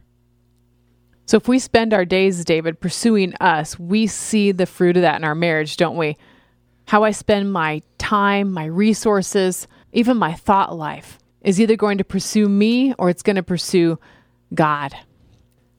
So 1.26 1.36
if 1.36 1.46
we 1.46 1.58
spend 1.58 1.94
our 1.94 2.04
days, 2.04 2.44
David, 2.44 2.80
pursuing 2.80 3.34
us, 3.40 3.78
we 3.78 4.06
see 4.06 4.52
the 4.52 4.66
fruit 4.66 4.96
of 4.96 5.02
that 5.02 5.16
in 5.16 5.24
our 5.24 5.34
marriage, 5.34 5.76
don't 5.76 5.96
we? 5.96 6.16
How 6.86 7.04
I 7.04 7.12
spend 7.12 7.52
my 7.52 7.82
time, 7.98 8.50
my 8.50 8.64
resources, 8.64 9.68
even 9.92 10.16
my 10.16 10.32
thought 10.32 10.76
life 10.76 11.18
is 11.42 11.60
either 11.60 11.76
going 11.76 11.98
to 11.98 12.04
pursue 12.04 12.48
me 12.48 12.94
or 12.98 13.10
it's 13.10 13.22
going 13.22 13.36
to 13.36 13.42
pursue 13.42 13.98
God. 14.54 14.92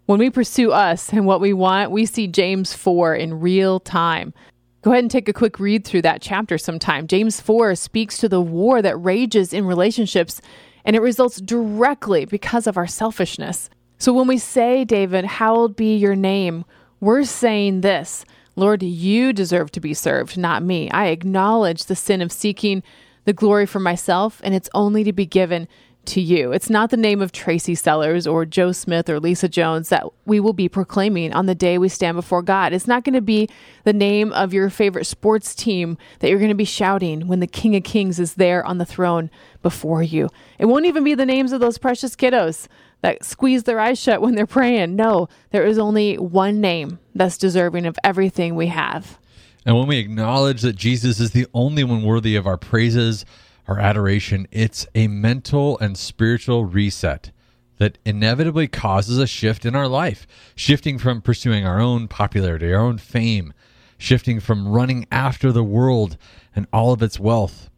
When 0.05 0.19
we 0.19 0.29
pursue 0.29 0.71
us 0.71 1.12
and 1.13 1.25
what 1.25 1.41
we 1.41 1.53
want, 1.53 1.91
we 1.91 2.05
see 2.05 2.27
James 2.27 2.74
4 2.74 3.15
in 3.15 3.39
real 3.39 3.79
time. 3.79 4.33
Go 4.82 4.92
ahead 4.92 5.04
and 5.04 5.12
take 5.12 5.30
a 5.30 5.34
quick 5.34 5.60
read 5.60 5.86
through 5.86 6.02
that 6.04 6.24
chapter 6.24 6.58
sometime. 6.58 7.06
James 7.06 7.40
4 7.40 7.76
speaks 7.76 8.18
to 8.18 8.28
the 8.28 8.42
war 8.42 8.82
that 8.82 8.98
rages 8.98 9.54
in 9.54 9.66
relationships, 9.66 10.42
and 10.84 10.96
it 10.96 11.02
results 11.02 11.40
directly 11.40 12.26
because 12.26 12.66
of 12.66 12.78
our 12.78 12.88
selfishness. 12.88 13.70
So 14.00 14.12
when 14.12 14.26
we 14.26 14.40
say, 14.40 14.84
David, 14.84 15.24
hallowed 15.24 15.76
be 15.76 15.96
your 15.96 16.16
name, 16.16 16.66
we're 17.00 17.26
saying 17.26 17.82
this 17.82 18.26
Lord, 18.56 18.82
you 18.84 19.34
deserve 19.34 19.72
to 19.72 19.80
be 19.80 19.94
served, 19.94 20.38
not 20.38 20.64
me. 20.64 20.90
I 20.90 21.08
acknowledge 21.08 21.86
the 21.86 21.96
sin 21.96 22.22
of 22.22 22.32
seeking 22.32 22.82
the 23.26 23.34
glory 23.34 23.68
for 23.68 23.80
myself, 23.80 24.42
and 24.44 24.56
it's 24.56 24.70
only 24.74 25.04
to 25.04 25.14
be 25.14 25.28
given 25.28 25.68
to 26.05 26.22
you. 26.22 26.51
It's 26.51 26.70
not 26.70 26.89
the 26.89 26.98
name 26.98 27.22
of 27.22 27.31
Tracy 27.31 27.75
Sellers 27.75 28.25
or 28.25 28.46
Joe 28.46 28.72
Smith 28.72 29.10
or 29.10 29.20
Lisa 29.20 29.48
Jones 29.48 29.89
that 29.89 30.05
we 30.25 30.39
will 30.39 30.53
be 30.53 30.67
proclaiming 30.67 31.34
on 31.34 31.46
the 31.46 31.55
day 31.55 31.77
we 31.77 31.89
stand 31.89 32.15
before 32.15 32.41
God. 32.41 32.74
It's 32.74 32.88
not 32.88 33.03
going 33.03 33.13
to 33.13 33.22
be 33.22 33.50
the 33.84 33.93
name 33.93 34.34
of 34.34 34.53
your 34.53 34.70
favorite 34.70 35.05
sports 35.05 35.53
team 35.53 35.98
that 36.20 36.29
you're 36.29 36.39
going 36.39 36.50
to 36.50 36.55
be 36.55 36.65
shouting 36.65 37.27
when 37.27 37.39
the 37.39 37.48
King 37.48 37.75
of 37.75 37.84
Kings 37.84 38.20
is 38.20 38.36
there 38.36 38.65
on 38.65 38.77
the 38.77 38.86
throne 38.86 39.29
before 39.62 40.01
you. 40.01 40.29
It 40.58 40.65
won't 40.65 40.86
even 40.86 41.03
be 41.03 41.15
the 41.15 41.25
names 41.25 41.51
of 41.51 41.60
those 41.60 41.77
precious 41.77 42.15
kiddos 42.15 42.67
that 43.01 43.24
squeeze 43.24 43.63
their 43.63 43.79
eyes 43.79 44.00
shut 44.00 44.22
when 44.22 44.36
they're 44.36 44.48
praying. 44.48 44.96
No, 44.96 45.27
there 45.51 45.65
is 45.65 45.77
only 45.77 46.17
one 46.17 46.62
name 46.62 47.00
that's 47.13 47.38
deserving 47.38 47.86
of 47.86 47.98
everything 48.03 48.55
we 48.55 48.67
have. 48.67 49.20
And 49.65 49.77
when 49.77 49.88
we 49.88 50.00
acknowledge 50.00 50.62
that 50.62 50.75
Jesus 50.75 51.20
is 51.20 51.31
the 51.31 51.48
only 51.53 51.84
one 51.84 52.03
worthy 52.03 52.36
of 52.36 52.48
our 52.48 52.58
praises, 52.58 53.25
our 53.72 53.80
adoration, 53.80 54.48
it's 54.51 54.86
a 54.94 55.08
mental 55.08 55.80
and 55.80 55.98
spiritual 55.98 56.66
reset 56.66 57.32
that 57.78 57.98
inevitably 58.06 58.68
causes 58.68 59.18
a 59.18 59.25
shift 59.25 59.66
in 59.66 59.75
our 59.75 59.88
life, 59.88 60.28
shifting 60.56 60.98
from 60.98 61.22
pursuing 61.22 61.66
our 61.66 61.80
own 61.80 62.08
popularity, 62.08 62.72
our 62.74 62.82
own 62.82 62.98
fame, 62.98 63.54
shifting 63.98 64.40
from 64.40 64.68
running 64.68 65.08
after 65.12 65.51
the 65.51 65.63
world 65.63 66.18
and 66.56 66.68
all 66.74 66.92
of 66.92 67.01
its 67.01 67.20
wealth, 67.20 67.70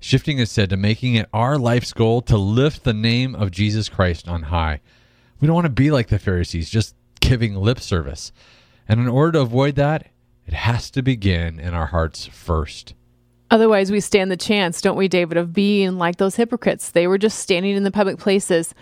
shifting 0.00 0.38
is 0.38 0.50
said 0.50 0.68
to 0.70 0.76
making 0.76 1.14
it 1.14 1.28
our 1.32 1.56
life's 1.56 1.92
goal 1.92 2.20
to 2.22 2.36
lift 2.36 2.82
the 2.82 2.92
name 2.92 3.34
of 3.34 3.50
Jesus 3.50 3.88
Christ 3.88 4.26
on 4.26 4.44
high. 4.44 4.80
We 5.40 5.46
don't 5.46 5.54
want 5.54 5.66
to 5.66 5.70
be 5.70 5.90
like 5.90 6.08
the 6.08 6.18
Pharisees, 6.18 6.68
just 6.68 6.96
giving 7.20 7.54
lip 7.54 7.80
service. 7.80 8.32
And 8.88 8.98
in 8.98 9.08
order 9.08 9.32
to 9.32 9.40
avoid 9.42 9.76
that, 9.76 10.08
it 10.46 10.54
has 10.54 10.90
to 10.90 11.02
begin 11.02 11.60
in 11.60 11.74
our 11.74 11.86
hearts 11.86 12.26
first. 12.26 12.94
Otherwise, 13.52 13.92
we 13.92 14.00
stand 14.00 14.30
the 14.30 14.36
chance, 14.36 14.80
don't 14.80 14.96
we, 14.96 15.08
David, 15.08 15.36
of 15.36 15.52
being 15.52 15.98
like 15.98 16.16
those 16.16 16.36
hypocrites. 16.36 16.90
They 16.90 17.06
were 17.06 17.18
just 17.18 17.38
standing 17.38 17.76
in 17.76 17.82
the 17.82 17.90
public 17.90 18.18
places, 18.18 18.74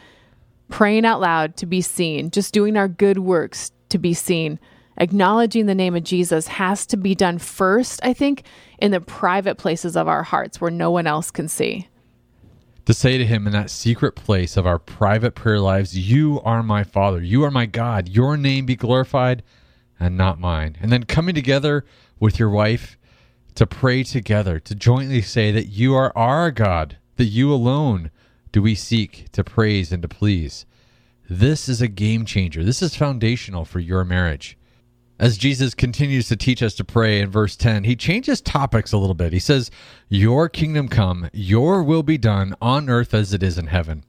praying 0.69 1.05
out 1.05 1.21
loud 1.21 1.57
to 1.57 1.67
be 1.67 1.81
seen, 1.81 2.31
just 2.31 2.55
doing 2.55 2.77
our 2.77 2.87
good 2.87 3.19
works 3.19 3.73
to 3.89 3.99
be 3.99 4.15
seen. 4.15 4.61
Acknowledging 4.97 5.67
the 5.67 5.75
name 5.75 5.97
of 5.97 6.05
Jesus 6.05 6.47
has 6.47 6.87
to 6.87 6.97
be 6.97 7.17
done 7.17 7.39
first, 7.39 7.99
I 8.05 8.13
think, 8.13 8.45
in 8.79 8.93
the 8.93 9.01
private 9.01 9.59
places 9.59 9.97
of 9.97 10.07
our 10.07 10.23
hearts 10.23 10.61
where 10.61 10.71
no 10.71 10.93
one 10.93 11.09
else 11.09 11.33
can 11.33 11.49
see. 11.49 11.89
To 12.87 12.95
say 12.95 13.19
to 13.19 13.27
him 13.27 13.49
in 13.49 13.53
that 13.53 13.71
secret 13.71 14.15
place 14.15 14.57
of 14.57 14.69
our 14.69 14.79
private 14.79 15.35
prayer 15.35 15.59
lives, 15.59 15.99
You 15.99 16.41
are 16.45 16.63
my 16.63 16.85
Father, 16.85 17.21
you 17.21 17.43
are 17.43 17.51
my 17.51 17.67
God, 17.67 18.09
your 18.09 18.37
name 18.37 18.67
be 18.67 18.77
glorified 18.77 19.43
and 19.99 20.17
not 20.17 20.39
mine. 20.39 20.77
And 20.81 20.93
then 20.93 21.03
coming 21.03 21.35
together 21.35 21.85
with 22.21 22.39
your 22.39 22.51
wife 22.51 22.97
to 23.55 23.67
pray 23.67 24.03
together, 24.03 24.59
to 24.61 24.75
jointly 24.75 25.23
say 25.23 25.51
that 25.53 25.69
you 25.69 25.95
are 25.95 26.17
our 26.17 26.51
God, 26.51 26.97
that 27.17 27.25
you 27.25 27.53
alone 27.53 28.11
do 28.53 28.63
we 28.63 28.75
seek 28.75 29.31
to 29.33 29.45
praise 29.45 29.93
and 29.93 30.03
to 30.03 30.09
please. 30.09 30.67
This 31.29 31.69
is 31.69 31.81
a 31.81 31.89
game 31.89 32.25
changer. 32.25 32.65
This 32.65 32.83
is 32.83 32.97
foundational 32.97 33.65
for 33.65 33.79
your 33.79 34.05
marriage. 34.05 34.59
As 35.21 35.37
Jesus 35.37 35.75
continues 35.75 36.29
to 36.29 36.37
teach 36.37 36.63
us 36.63 36.75
to 36.77 36.85
pray 36.85 37.21
in 37.21 37.31
verse 37.31 37.55
10, 37.55 37.85
he 37.85 37.95
changes 37.95 38.41
topics 38.41 38.91
a 38.91 38.97
little 38.97 39.15
bit. 39.15 39.35
He 39.35 39.39
says, 39.39 39.71
Your 40.09 40.49
kingdom 40.49 40.89
come, 40.89 41.29
your 41.33 41.83
will 41.83 42.03
be 42.03 42.17
done 42.17 42.55
on 42.61 42.89
earth 42.89 43.13
as 43.13 43.35
it 43.35 43.43
is 43.43 43.59
in 43.59 43.67
heaven. 43.67 44.03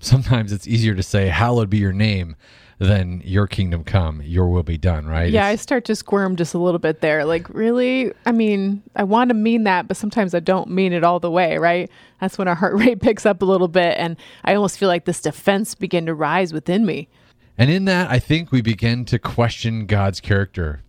Sometimes 0.00 0.52
it's 0.52 0.68
easier 0.68 0.94
to 0.94 1.02
say, 1.02 1.28
Hallowed 1.28 1.70
be 1.70 1.78
your 1.78 1.94
name, 1.94 2.36
then 2.78 3.22
your 3.24 3.48
kingdom 3.48 3.82
come, 3.82 4.22
your 4.22 4.48
will 4.48 4.62
be 4.62 4.78
done, 4.78 5.06
right? 5.06 5.30
Yeah, 5.30 5.48
it's, 5.48 5.60
I 5.60 5.62
start 5.62 5.84
to 5.86 5.96
squirm 5.96 6.36
just 6.36 6.54
a 6.54 6.58
little 6.58 6.78
bit 6.78 7.00
there. 7.00 7.24
Like, 7.24 7.48
really? 7.48 8.12
I 8.24 8.30
mean, 8.30 8.82
I 8.94 9.02
want 9.02 9.30
to 9.30 9.34
mean 9.34 9.64
that, 9.64 9.88
but 9.88 9.96
sometimes 9.96 10.32
I 10.32 10.40
don't 10.40 10.70
mean 10.70 10.92
it 10.92 11.02
all 11.02 11.18
the 11.18 11.30
way, 11.30 11.58
right? 11.58 11.90
That's 12.20 12.38
when 12.38 12.46
our 12.46 12.54
heart 12.54 12.74
rate 12.78 13.00
picks 13.00 13.26
up 13.26 13.42
a 13.42 13.44
little 13.44 13.68
bit, 13.68 13.96
and 13.98 14.16
I 14.44 14.54
almost 14.54 14.78
feel 14.78 14.88
like 14.88 15.06
this 15.06 15.20
defense 15.20 15.74
begin 15.74 16.06
to 16.06 16.14
rise 16.14 16.52
within 16.52 16.86
me. 16.86 17.08
And 17.56 17.70
in 17.70 17.86
that, 17.86 18.08
I 18.08 18.20
think 18.20 18.52
we 18.52 18.62
begin 18.62 19.04
to 19.06 19.18
question 19.18 19.86
God's 19.86 20.20
character. 20.20 20.82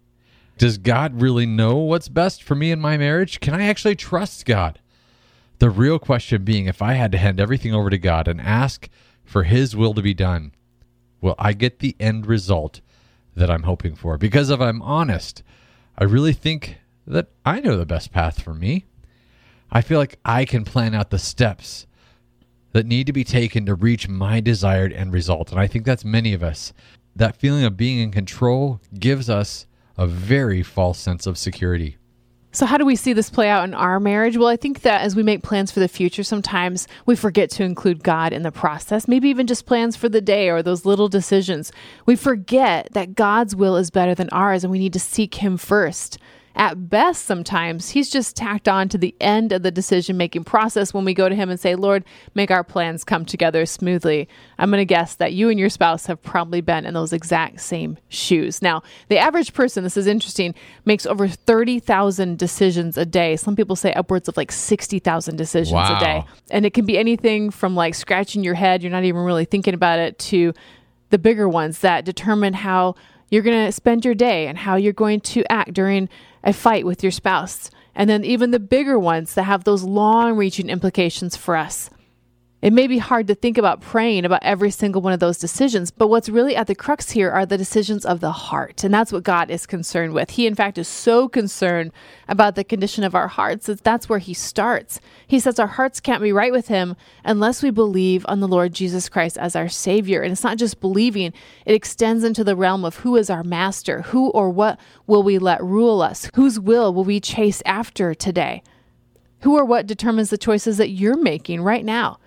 Does 0.60 0.78
God 0.78 1.22
really 1.22 1.48
know 1.48 1.78
what's 1.78 2.10
best 2.10 2.44
for 2.44 2.54
me 2.54 2.70
in 2.70 2.80
my 2.80 2.98
marriage? 2.98 3.40
Can 3.40 3.56
I 3.56 3.66
actually 3.66 3.96
trust 3.96 4.46
God? 4.46 4.80
The 5.58 5.72
real 5.72 5.98
question 5.98 6.44
being 6.44 6.68
if 6.68 6.82
I 6.82 6.94
had 6.94 7.12
to 7.14 7.18
hand 7.18 7.40
everything 7.40 7.74
over 7.74 7.90
to 7.90 7.98
God 7.98 8.28
and 8.28 8.40
ask 8.40 8.90
for 9.24 9.44
His 9.44 9.76
will 9.76 9.94
to 9.96 10.02
be 10.02 10.14
done, 10.14 10.52
will 11.22 11.36
I 11.38 11.54
get 11.54 11.80
the 11.80 11.96
end 12.00 12.26
result 12.26 12.82
that 13.36 13.50
I'm 13.50 13.64
hoping 13.64 13.96
for? 13.96 14.18
Because 14.18 14.50
if 14.50 14.60
I'm 14.60 14.82
honest, 14.82 15.44
I 15.98 16.04
really 16.04 16.34
think 16.34 16.78
that 17.06 17.28
I 17.46 17.60
know 17.60 17.78
the 17.78 17.86
best 17.86 18.12
path 18.12 18.42
for 18.42 18.54
me. 18.54 18.86
I 19.72 19.82
feel 19.82 20.00
like 20.00 20.20
I 20.26 20.46
can 20.46 20.66
plan 20.66 20.96
out 20.96 21.10
the 21.10 21.20
steps 21.20 21.86
that 22.72 22.86
need 22.86 23.08
to 23.08 23.14
be 23.14 23.24
taken 23.24 23.66
to 23.66 23.76
reach 23.76 24.08
my 24.08 24.40
desired 24.40 24.94
end 24.94 25.14
result. 25.14 25.52
And 25.52 25.60
I 25.60 25.68
think 25.68 25.86
that's 25.86 26.06
many 26.06 26.34
of 26.34 26.44
us. 26.44 26.74
That 27.16 27.36
feeling 27.36 27.64
of 27.64 27.78
being 27.78 28.00
in 28.00 28.12
control 28.12 28.80
gives 28.98 29.30
us 29.30 29.66
a 29.98 30.08
very 30.08 30.64
false 30.64 31.00
sense 31.00 31.26
of 31.28 31.38
security. 31.38 31.98
So, 32.52 32.66
how 32.66 32.78
do 32.78 32.86
we 32.86 32.96
see 32.96 33.14
this 33.14 33.30
play 33.30 33.48
out 33.48 33.64
in 33.66 33.76
our 33.76 34.00
marriage? 34.00 34.36
Well, 34.36 34.48
I 34.48 34.58
think 34.58 34.82
that 34.82 35.02
as 35.02 35.16
we 35.16 35.22
make 35.22 35.44
plans 35.44 35.72
for 35.72 35.80
the 35.80 35.88
future, 35.88 36.24
sometimes 36.24 36.88
we 37.06 37.16
forget 37.16 37.52
to 37.52 37.64
include 37.64 38.04
God 38.04 38.34
in 38.34 38.42
the 38.42 38.52
process, 38.52 39.08
maybe 39.08 39.30
even 39.30 39.46
just 39.46 39.68
plans 39.68 39.96
for 39.96 40.10
the 40.10 40.22
day 40.22 40.50
or 40.50 40.64
those 40.64 40.84
little 40.84 41.10
decisions. 41.10 41.72
We 42.08 42.16
forget 42.16 42.90
that 42.94 43.14
God's 43.14 43.56
will 43.56 43.76
is 43.78 43.92
better 43.92 44.16
than 44.16 44.30
ours 44.32 44.64
and 44.64 44.72
we 44.72 44.80
need 44.80 44.94
to 44.94 45.00
seek 45.00 45.36
Him 45.36 45.58
first. 45.58 46.18
At 46.56 46.90
best, 46.90 47.26
sometimes 47.26 47.92
he's 47.92 48.10
just 48.10 48.36
tacked 48.36 48.68
on 48.68 48.90
to 48.90 48.98
the 48.98 49.16
end 49.22 49.52
of 49.52 49.64
the 49.64 49.72
decision 49.72 50.18
making 50.18 50.44
process 50.44 50.94
when 50.94 51.06
we 51.06 51.14
go 51.14 51.30
to 51.30 51.36
him 51.36 51.50
and 51.50 51.60
say, 51.60 51.76
Lord, 51.76 52.04
make 52.34 52.52
our 52.52 52.64
plans 52.64 53.04
come 53.04 53.24
together 53.24 53.66
smoothly. 53.66 54.28
I'm 54.58 54.70
going 54.70 54.82
to 54.82 54.86
guess 54.86 55.16
that 55.16 55.34
you 55.34 55.50
and 55.50 55.60
your 55.60 55.70
spouse 55.70 56.08
have 56.08 56.22
probably 56.22 56.62
been 56.62 56.86
in 56.86 56.94
those 56.94 57.14
exact 57.14 57.62
same 57.62 57.98
shoes. 58.10 58.62
Now, 58.62 58.84
the 59.08 59.18
average 59.18 59.54
person, 59.54 59.84
this 59.84 59.96
is 59.96 60.08
interesting, 60.08 60.54
makes 60.86 61.06
over 61.06 61.28
30,000 61.28 62.38
decisions 62.38 62.98
a 62.98 63.06
day. 63.06 63.36
Some 63.36 63.56
people 63.56 63.76
say 63.76 63.94
upwards 63.94 64.28
of 64.28 64.36
like 64.36 64.52
60,000 64.52 65.36
decisions 65.36 65.74
wow. 65.74 65.98
a 65.98 66.00
day. 66.00 66.26
And 66.52 66.66
it 66.66 66.74
can 66.74 66.86
be 66.86 66.98
anything 66.98 67.52
from 67.52 67.76
like 67.76 67.96
scratching 67.96 68.44
your 68.44 68.56
head, 68.56 68.82
you're 68.82 68.92
not 68.92 69.04
even 69.04 69.22
really 69.22 69.46
thinking 69.46 69.74
about 69.74 70.00
it, 70.00 70.20
to 70.20 70.54
the 71.10 71.18
bigger 71.18 71.48
ones 71.48 71.80
that 71.80 72.06
determine 72.06 72.54
how 72.54 72.96
you're 73.30 73.44
going 73.44 73.66
to 73.66 73.72
spend 73.72 74.04
your 74.04 74.16
day 74.16 74.48
and 74.48 74.58
how 74.58 74.76
you're 74.76 74.94
going 74.94 75.22
to 75.22 75.44
act 75.52 75.74
during 75.74 76.10
a 76.44 76.54
fight 76.54 76.86
with 76.86 77.04
your 77.04 77.12
spouse. 77.12 77.70
And 77.96 78.10
then 78.10 78.24
even 78.24 78.52
the 78.52 78.60
bigger 78.60 78.98
ones 78.98 79.34
that 79.34 79.44
have 79.44 79.64
those 79.64 79.84
long 79.84 80.38
reaching 80.38 80.70
implications 80.70 81.36
for 81.36 81.56
us. 81.56 81.90
It 82.62 82.74
may 82.74 82.88
be 82.88 82.98
hard 82.98 83.28
to 83.28 83.36
think 83.36 83.58
about 83.58 83.80
praying 83.80 84.26
about 84.26 84.44
every 84.44 84.70
single 84.70 85.02
one 85.02 85.14
of 85.14 85.22
those 85.22 85.38
decisions, 85.38 85.92
but 85.92 86.10
what's 86.10 86.28
really 86.28 86.58
at 86.58 86.68
the 86.68 86.76
crux 86.76 87.12
here 87.12 87.32
are 87.32 87.46
the 87.46 87.58
decisions 87.58 88.06
of 88.06 88.20
the 88.20 88.34
heart. 88.34 88.84
And 88.84 88.94
that's 88.94 89.14
what 89.14 89.24
God 89.24 89.50
is 89.50 89.66
concerned 89.66 90.14
with. 90.14 90.32
He, 90.32 90.46
in 90.46 90.56
fact, 90.56 90.78
is 90.78 90.90
so 90.90 91.30
concerned 91.30 91.94
about 92.28 92.56
the 92.56 92.66
condition 92.66 93.06
of 93.06 93.16
our 93.16 93.30
hearts 93.30 93.68
that 93.68 93.86
that's 93.86 94.10
where 94.10 94.20
He 94.20 94.34
starts. 94.34 95.00
He 95.26 95.40
says 95.40 95.58
our 95.58 95.68
hearts 95.68 96.02
can't 96.02 96.22
be 96.22 96.34
right 96.34 96.52
with 96.52 96.68
Him 96.68 96.98
unless 97.24 97.64
we 97.64 97.70
believe 97.70 98.26
on 98.28 98.42
the 98.42 98.48
Lord 98.48 98.74
Jesus 98.74 99.08
Christ 99.08 99.38
as 99.38 99.56
our 99.56 99.70
Savior. 99.70 100.22
And 100.22 100.34
it's 100.34 100.44
not 100.44 100.58
just 100.58 100.82
believing, 100.82 101.32
it 101.66 101.74
extends 101.74 102.26
into 102.26 102.44
the 102.44 102.58
realm 102.58 102.84
of 102.84 102.98
who 102.98 103.16
is 103.16 103.30
our 103.30 103.44
Master, 103.44 104.02
who 104.02 104.32
or 104.32 104.50
what 104.50 104.78
will 105.08 105.24
we 105.24 105.40
let 105.40 105.64
rule 105.64 106.02
us, 106.02 106.30
whose 106.36 106.60
will 106.60 106.94
will 106.94 107.06
we 107.06 107.22
chase 107.22 107.62
after 107.66 108.14
today. 108.14 108.64
Who 109.44 109.58
or 109.58 109.64
what 109.64 109.88
determines 109.88 110.30
the 110.30 110.38
choices 110.38 110.76
that 110.76 110.90
you're 110.90 111.16
making 111.16 111.62
right 111.62 111.86
now? 111.86 112.20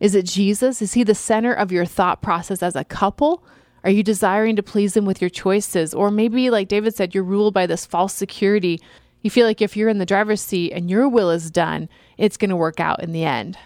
Is 0.00 0.14
it 0.14 0.26
Jesus? 0.26 0.80
Is 0.80 0.92
he 0.94 1.02
the 1.02 1.14
center 1.14 1.52
of 1.52 1.72
your 1.72 1.84
thought 1.84 2.22
process 2.22 2.62
as 2.62 2.76
a 2.76 2.84
couple? 2.84 3.44
Are 3.84 3.90
you 3.90 4.02
desiring 4.02 4.56
to 4.56 4.62
please 4.62 4.96
him 4.96 5.04
with 5.04 5.20
your 5.20 5.30
choices? 5.30 5.94
Or 5.94 6.10
maybe, 6.10 6.50
like 6.50 6.68
David 6.68 6.94
said, 6.94 7.14
you're 7.14 7.24
ruled 7.24 7.54
by 7.54 7.66
this 7.66 7.86
false 7.86 8.14
security. 8.14 8.80
You 9.22 9.30
feel 9.30 9.46
like 9.46 9.60
if 9.60 9.76
you're 9.76 9.88
in 9.88 9.98
the 9.98 10.06
driver's 10.06 10.40
seat 10.40 10.72
and 10.72 10.88
your 10.88 11.08
will 11.08 11.30
is 11.30 11.50
done, 11.50 11.88
it's 12.16 12.36
going 12.36 12.50
to 12.50 12.56
work 12.56 12.80
out 12.80 13.02
in 13.02 13.12
the 13.12 13.24
end. 13.24 13.58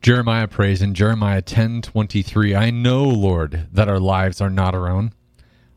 Jeremiah 0.00 0.48
prays 0.48 0.82
in 0.82 0.94
Jeremiah 0.94 1.42
10:23, 1.42 2.56
"I 2.56 2.70
know, 2.70 3.04
Lord, 3.04 3.68
that 3.72 3.88
our 3.88 4.00
lives 4.00 4.40
are 4.40 4.50
not 4.50 4.74
our 4.74 4.88
own. 4.88 5.12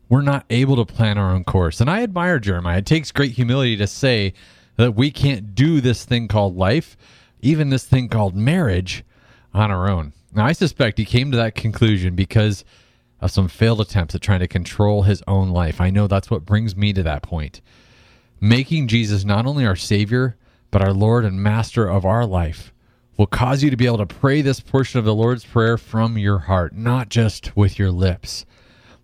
We're 0.08 0.22
not 0.22 0.44
able 0.50 0.74
to 0.76 0.84
plan 0.84 1.16
our 1.16 1.32
own 1.32 1.44
course." 1.44 1.80
And 1.80 1.88
I 1.88 2.02
admire 2.02 2.40
Jeremiah. 2.40 2.78
It 2.78 2.86
takes 2.86 3.12
great 3.12 3.32
humility 3.32 3.76
to 3.76 3.86
say 3.86 4.34
that 4.76 4.96
we 4.96 5.12
can't 5.12 5.54
do 5.54 5.80
this 5.80 6.04
thing 6.04 6.26
called 6.26 6.56
life, 6.56 6.96
even 7.40 7.70
this 7.70 7.84
thing 7.84 8.08
called 8.08 8.34
marriage 8.34 9.04
on 9.56 9.70
our 9.70 9.88
own. 9.88 10.12
Now, 10.32 10.44
I 10.44 10.52
suspect 10.52 10.98
he 10.98 11.04
came 11.04 11.30
to 11.30 11.36
that 11.38 11.54
conclusion 11.54 12.14
because 12.14 12.64
of 13.20 13.30
some 13.30 13.48
failed 13.48 13.80
attempts 13.80 14.14
at 14.14 14.20
trying 14.20 14.40
to 14.40 14.48
control 14.48 15.02
his 15.02 15.22
own 15.26 15.48
life. 15.50 15.80
I 15.80 15.90
know 15.90 16.06
that's 16.06 16.30
what 16.30 16.44
brings 16.44 16.76
me 16.76 16.92
to 16.92 17.02
that 17.04 17.22
point. 17.22 17.60
Making 18.40 18.88
Jesus 18.88 19.24
not 19.24 19.46
only 19.46 19.64
our 19.64 19.76
Savior, 19.76 20.36
but 20.70 20.82
our 20.82 20.92
Lord 20.92 21.24
and 21.24 21.42
Master 21.42 21.88
of 21.88 22.04
our 22.04 22.26
life 22.26 22.72
will 23.16 23.26
cause 23.26 23.62
you 23.62 23.70
to 23.70 23.76
be 23.76 23.86
able 23.86 23.98
to 23.98 24.06
pray 24.06 24.42
this 24.42 24.60
portion 24.60 24.98
of 24.98 25.06
the 25.06 25.14
Lord's 25.14 25.44
Prayer 25.44 25.78
from 25.78 26.18
your 26.18 26.40
heart, 26.40 26.74
not 26.74 27.08
just 27.08 27.56
with 27.56 27.78
your 27.78 27.90
lips. 27.90 28.44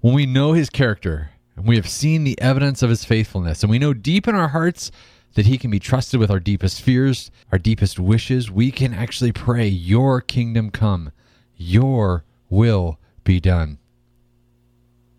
When 0.01 0.13
we 0.13 0.27
know 0.27 0.53
His 0.53 0.69
character 0.69 1.31
and 1.57 1.67
we 1.67 1.77
have 1.77 1.89
seen 1.89 2.25
the 2.25 2.39
evidence 2.41 2.83
of 2.83 2.91
His 2.91 3.07
faithfulness, 3.07 3.63
and 3.63 3.71
we 3.71 3.79
know 3.79 3.95
deep 3.95 4.29
in 4.29 4.35
our 4.35 4.49
hearts 4.49 4.91
that 5.35 5.47
He 5.47 5.59
can 5.59 5.71
be 5.71 5.79
trusted 5.79 6.21
with 6.21 6.31
our 6.31 6.41
deepest 6.41 6.83
fears, 6.83 7.31
our 7.51 7.59
deepest 7.59 7.99
wishes, 7.99 8.51
we 8.51 8.71
can 8.71 8.93
actually 8.93 9.33
pray, 9.33 9.67
Your 9.67 10.21
kingdom 10.21 10.71
come, 10.71 11.13
Your 11.57 12.25
will 12.51 12.99
be 13.25 13.41
done. 13.41 13.79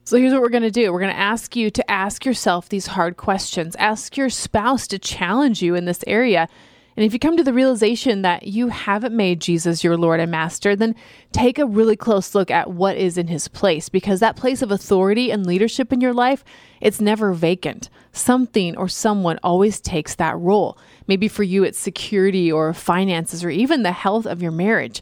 So 0.06 0.18
here's 0.18 0.34
what 0.34 0.42
we're 0.42 0.50
going 0.50 0.64
to 0.64 0.72
do. 0.72 0.92
We're 0.92 1.00
going 1.00 1.14
to 1.14 1.20
ask 1.20 1.56
you 1.56 1.72
to 1.72 1.92
ask 1.92 2.26
yourself 2.26 2.68
these 2.68 2.88
hard 2.88 3.16
questions. 3.16 3.76
Ask 3.78 4.18
your 4.18 4.30
spouse 4.30 4.86
to 4.88 5.00
challenge 5.00 5.62
you 5.62 5.76
in 5.76 5.86
this 5.86 6.04
area. 6.06 6.50
And 6.96 7.04
if 7.04 7.14
you 7.14 7.20
come 7.20 7.38
to 7.38 7.44
the 7.44 7.54
realization 7.54 8.22
that 8.22 8.48
you 8.48 8.68
haven't 8.68 9.16
made 9.16 9.42
Jesus 9.42 9.84
your 9.84 9.98
Lord 9.98 10.20
and 10.20 10.30
Master, 10.30 10.76
then 10.76 10.96
take 11.32 11.58
a 11.58 11.66
really 11.66 11.96
close 11.96 12.36
look 12.36 12.52
at 12.52 12.70
what 12.70 12.98
is 12.98 13.18
in 13.18 13.28
his 13.28 13.48
place 13.48 13.90
because 13.90 14.20
that 14.20 14.36
place 14.36 14.62
of 14.62 14.72
authority 14.72 15.32
and 15.32 15.46
leadership 15.46 15.92
in 15.92 16.02
your 16.02 16.14
life, 16.14 16.44
it's 16.82 17.02
never 17.02 17.34
vacant. 17.34 17.90
Something 18.12 18.78
or 18.78 18.88
someone 18.88 19.40
always 19.42 19.80
takes 19.80 20.14
that 20.16 20.38
role. 20.38 20.78
Maybe 21.08 21.28
for 21.28 21.44
you 21.44 21.64
it's 21.64 21.80
security 21.80 22.52
or 22.52 22.74
finances 22.74 23.44
or 23.44 23.50
even 23.50 23.82
the 23.82 23.92
health 23.92 24.28
of 24.28 24.44
your 24.44 24.52
marriage, 24.52 25.02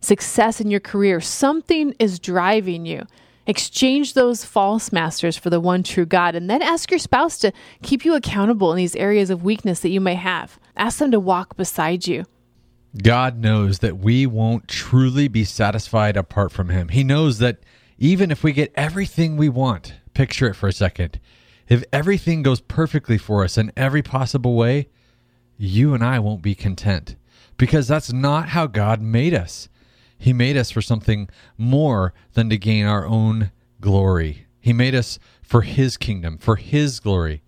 success 0.00 0.60
in 0.60 0.70
your 0.70 0.80
career. 0.80 1.20
Something 1.20 1.94
is 1.98 2.18
driving 2.18 2.84
you. 2.84 3.06
Exchange 3.46 4.12
those 4.12 4.44
false 4.44 4.92
masters 4.92 5.36
for 5.36 5.50
the 5.50 5.58
one 5.58 5.82
true 5.82 6.06
God, 6.06 6.34
and 6.34 6.48
then 6.48 6.62
ask 6.62 6.90
your 6.90 6.98
spouse 7.00 7.38
to 7.38 7.52
keep 7.82 8.04
you 8.04 8.14
accountable 8.14 8.70
in 8.70 8.76
these 8.76 8.94
areas 8.94 9.30
of 9.30 9.42
weakness 9.42 9.80
that 9.80 9.88
you 9.88 10.00
may 10.00 10.14
have. 10.14 10.60
Ask 10.80 10.98
them 10.98 11.10
to 11.10 11.20
walk 11.20 11.58
beside 11.58 12.06
you. 12.06 12.24
God 13.02 13.36
knows 13.36 13.80
that 13.80 13.98
we 13.98 14.24
won't 14.24 14.66
truly 14.66 15.28
be 15.28 15.44
satisfied 15.44 16.16
apart 16.16 16.52
from 16.52 16.70
Him. 16.70 16.88
He 16.88 17.04
knows 17.04 17.36
that 17.36 17.58
even 17.98 18.30
if 18.30 18.42
we 18.42 18.54
get 18.54 18.72
everything 18.74 19.36
we 19.36 19.50
want, 19.50 19.96
picture 20.14 20.48
it 20.48 20.54
for 20.54 20.68
a 20.68 20.72
second, 20.72 21.20
if 21.68 21.84
everything 21.92 22.42
goes 22.42 22.62
perfectly 22.62 23.18
for 23.18 23.44
us 23.44 23.58
in 23.58 23.70
every 23.76 24.00
possible 24.00 24.56
way, 24.56 24.88
you 25.58 25.92
and 25.92 26.02
I 26.02 26.18
won't 26.18 26.40
be 26.40 26.54
content 26.54 27.14
because 27.58 27.86
that's 27.86 28.10
not 28.10 28.48
how 28.48 28.66
God 28.66 29.02
made 29.02 29.34
us. 29.34 29.68
He 30.16 30.32
made 30.32 30.56
us 30.56 30.70
for 30.70 30.80
something 30.80 31.28
more 31.58 32.14
than 32.32 32.48
to 32.48 32.56
gain 32.56 32.86
our 32.86 33.04
own 33.06 33.52
glory. 33.82 34.46
He 34.58 34.72
made 34.72 34.94
us 34.94 35.18
for 35.42 35.60
His 35.60 35.98
kingdom, 35.98 36.38
for 36.38 36.56
His 36.56 37.00
glory. 37.00 37.42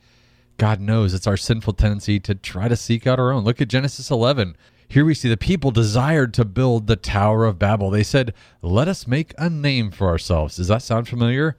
God 0.59 0.81
knows 0.81 1.15
it's 1.15 1.27
our 1.27 1.37
sinful 1.37 1.73
tendency 1.75 2.21
to 2.21 2.35
try 2.35 2.69
to 2.69 2.77
seek 2.77 3.07
out 3.07 3.19
our 3.19 3.33
own. 3.33 3.45
Look 3.45 3.61
at 3.61 3.69
Genesis 3.69 4.11
11. 4.11 4.57
Here 4.89 5.05
we 5.05 5.15
see 5.15 5.29
the 5.29 5.37
people 5.37 5.71
desired 5.71 6.35
to 6.35 6.45
build 6.45 6.87
the 6.87 6.97
Tower 6.97 7.47
of 7.47 7.59
Babel. 7.59 7.91
They 7.91 8.03
said, 8.03 8.35
Let 8.61 8.89
us 8.89 9.07
make 9.07 9.33
a 9.39 9.49
name 9.49 9.91
for 9.91 10.09
ourselves. 10.09 10.57
Does 10.57 10.69
that 10.69 10.83
sound 10.83 11.09
familiar? 11.09 11.57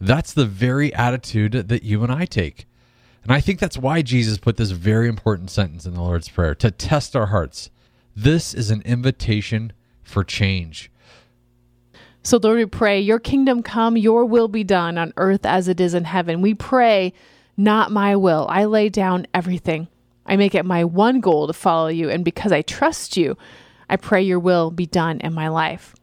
That's 0.00 0.32
the 0.32 0.44
very 0.44 0.92
attitude 0.92 1.52
that 1.52 1.82
you 1.82 2.02
and 2.02 2.12
I 2.12 2.26
take. 2.26 2.66
And 3.22 3.32
I 3.32 3.40
think 3.40 3.58
that's 3.58 3.78
why 3.78 4.02
Jesus 4.02 4.36
put 4.36 4.58
this 4.58 4.72
very 4.72 5.08
important 5.08 5.50
sentence 5.50 5.86
in 5.86 5.94
the 5.94 6.02
Lord's 6.02 6.28
Prayer 6.28 6.54
to 6.56 6.70
test 6.70 7.16
our 7.16 7.26
hearts. 7.26 7.70
This 8.14 8.52
is 8.52 8.70
an 8.70 8.82
invitation 8.82 9.72
for 10.02 10.22
change. 10.22 10.90
So, 12.22 12.38
Lord, 12.42 12.58
we 12.58 12.66
pray, 12.66 13.00
Your 13.00 13.18
kingdom 13.18 13.62
come, 13.62 13.96
Your 13.96 14.24
will 14.24 14.48
be 14.48 14.64
done 14.64 14.98
on 14.98 15.12
earth 15.16 15.44
as 15.46 15.68
it 15.68 15.80
is 15.80 15.94
in 15.94 16.04
heaven. 16.04 16.42
We 16.42 16.54
pray, 16.54 17.14
not 17.56 17.90
my 17.90 18.16
will. 18.16 18.46
I 18.48 18.64
lay 18.64 18.88
down 18.88 19.26
everything. 19.34 19.88
I 20.26 20.36
make 20.36 20.54
it 20.54 20.64
my 20.64 20.84
one 20.84 21.20
goal 21.20 21.46
to 21.46 21.52
follow 21.52 21.88
you. 21.88 22.10
And 22.10 22.24
because 22.24 22.52
I 22.52 22.62
trust 22.62 23.16
you, 23.16 23.36
I 23.88 23.96
pray 23.96 24.22
your 24.22 24.38
will 24.38 24.70
be 24.70 24.86
done 24.86 25.20
in 25.20 25.34
my 25.34 25.48
life. 25.48 25.94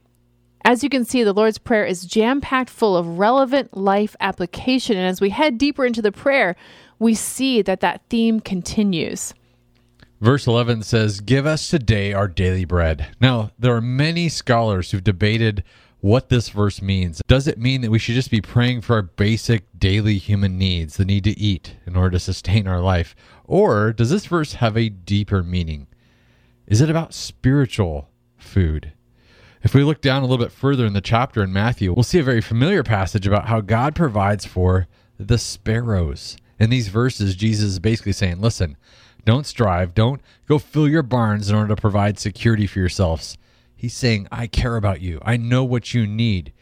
As 0.64 0.84
you 0.84 0.90
can 0.90 1.06
see, 1.06 1.24
the 1.24 1.34
Lord's 1.34 1.58
Prayer 1.58 1.86
is 1.86 2.06
jam 2.06 2.40
packed 2.40 2.70
full 2.70 2.96
of 2.96 3.18
relevant 3.18 3.76
life 3.76 4.16
application. 4.20 4.96
And 4.96 5.08
as 5.08 5.20
we 5.20 5.32
head 5.32 5.58
deeper 5.58 5.86
into 5.86 6.02
the 6.02 6.12
prayer, 6.12 6.56
we 7.00 7.16
see 7.16 7.64
that 7.64 7.80
that 7.80 8.02
theme 8.10 8.40
continues. 8.40 9.34
Verse 10.20 10.46
11 10.46 10.84
says, 10.84 11.20
Give 11.20 11.48
us 11.48 11.68
today 11.68 12.14
our 12.14 12.28
daily 12.28 12.64
bread. 12.64 13.08
Now, 13.20 13.50
there 13.58 13.76
are 13.76 13.82
many 13.82 14.30
scholars 14.30 14.92
who've 14.92 15.04
debated 15.04 15.64
what 16.02 16.30
this 16.30 16.50
verse 16.50 16.82
means. 16.82 17.22
Does 17.28 17.48
it 17.48 17.60
mean 17.60 17.82
that 17.82 17.92
we 17.92 18.00
should 18.00 18.16
just 18.16 18.32
be 18.32 18.42
praying 18.42 18.82
for 18.82 18.96
our 18.96 19.04
basic 19.04 19.64
daily 19.78 20.18
human 20.18 20.58
needs, 20.58 20.98
the 20.98 21.06
need 21.06 21.24
to 21.24 21.40
eat 21.40 21.78
in 21.86 21.96
order 21.96 22.12
to 22.12 22.20
sustain 22.20 22.68
our 22.68 22.82
life? 22.82 23.16
Or 23.46 23.94
does 23.94 24.10
this 24.10 24.26
verse 24.26 24.56
have 24.56 24.76
a 24.76 24.90
deeper 24.90 25.44
meaning? 25.44 25.88
Is 26.68 26.82
it 26.82 26.90
about 26.90 27.14
spiritual 27.14 28.10
food? 28.38 28.94
If 29.64 29.76
we 29.76 29.84
look 29.84 30.02
down 30.02 30.24
a 30.24 30.26
little 30.26 30.44
bit 30.44 30.52
further 30.52 30.88
in 30.88 30.94
the 30.94 31.02
chapter 31.02 31.44
in 31.44 31.54
Matthew, 31.54 31.94
we'll 31.94 32.04
see 32.04 32.18
a 32.18 32.24
very 32.24 32.42
familiar 32.42 32.82
passage 32.82 33.28
about 33.28 33.48
how 33.48 33.62
God 33.62 33.94
provides 33.94 34.44
for 34.44 34.88
the 35.20 35.38
sparrows. 35.38 36.36
In 36.60 36.72
these 36.72 36.88
verses, 36.88 37.36
Jesus 37.36 37.66
is 37.66 37.80
basically 37.80 38.14
saying, 38.14 38.42
Listen, 38.42 38.76
don't 39.24 39.46
strive. 39.46 39.94
Don't 39.94 40.22
go 40.48 40.58
fill 40.58 40.88
your 40.88 41.04
barns 41.04 41.50
in 41.50 41.56
order 41.56 41.76
to 41.76 41.82
provide 41.82 42.18
security 42.18 42.66
for 42.66 42.80
yourselves. 42.80 43.38
He's 43.82 43.96
saying, 43.96 44.28
I 44.32 44.46
care 44.46 44.76
about 44.76 45.02
you. 45.02 45.20
I 45.24 45.38
know 45.38 45.64
what 45.64 45.92
you 45.92 46.06
need. 46.06 46.54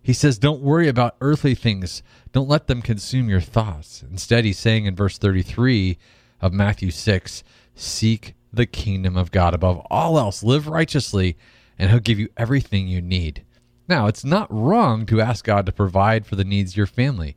He 0.00 0.12
says, 0.12 0.38
Don't 0.38 0.62
worry 0.62 0.86
about 0.86 1.16
earthly 1.20 1.56
things. 1.56 2.04
Don't 2.30 2.48
let 2.48 2.68
them 2.68 2.82
consume 2.82 3.28
your 3.28 3.40
thoughts. 3.40 4.04
Instead, 4.08 4.44
he's 4.44 4.60
saying 4.60 4.84
in 4.84 4.94
verse 4.94 5.18
33 5.18 5.98
of 6.40 6.52
Matthew 6.52 6.92
6 6.92 7.42
Seek 7.74 8.36
the 8.52 8.64
kingdom 8.64 9.16
of 9.16 9.32
God 9.32 9.54
above 9.54 9.84
all 9.90 10.20
else, 10.20 10.44
live 10.44 10.68
righteously, 10.68 11.36
and 11.80 11.90
he'll 11.90 11.98
give 11.98 12.20
you 12.20 12.28
everything 12.36 12.86
you 12.86 13.02
need. 13.02 13.44
Now, 13.88 14.06
it's 14.06 14.24
not 14.24 14.46
wrong 14.48 15.04
to 15.06 15.20
ask 15.20 15.44
God 15.44 15.66
to 15.66 15.72
provide 15.72 16.26
for 16.26 16.36
the 16.36 16.44
needs 16.44 16.74
of 16.74 16.76
your 16.76 16.86
family. 16.86 17.36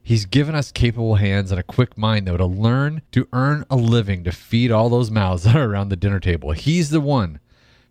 He's 0.00 0.26
given 0.26 0.54
us 0.54 0.70
capable 0.70 1.16
hands 1.16 1.50
and 1.50 1.58
a 1.58 1.64
quick 1.64 1.98
mind, 1.98 2.28
though, 2.28 2.36
to 2.36 2.46
learn 2.46 3.02
to 3.10 3.26
earn 3.32 3.64
a 3.68 3.74
living 3.74 4.22
to 4.22 4.30
feed 4.30 4.70
all 4.70 4.88
those 4.88 5.10
mouths 5.10 5.42
that 5.42 5.56
are 5.56 5.68
around 5.68 5.88
the 5.88 5.96
dinner 5.96 6.20
table. 6.20 6.52
He's 6.52 6.90
the 6.90 7.00
one 7.00 7.40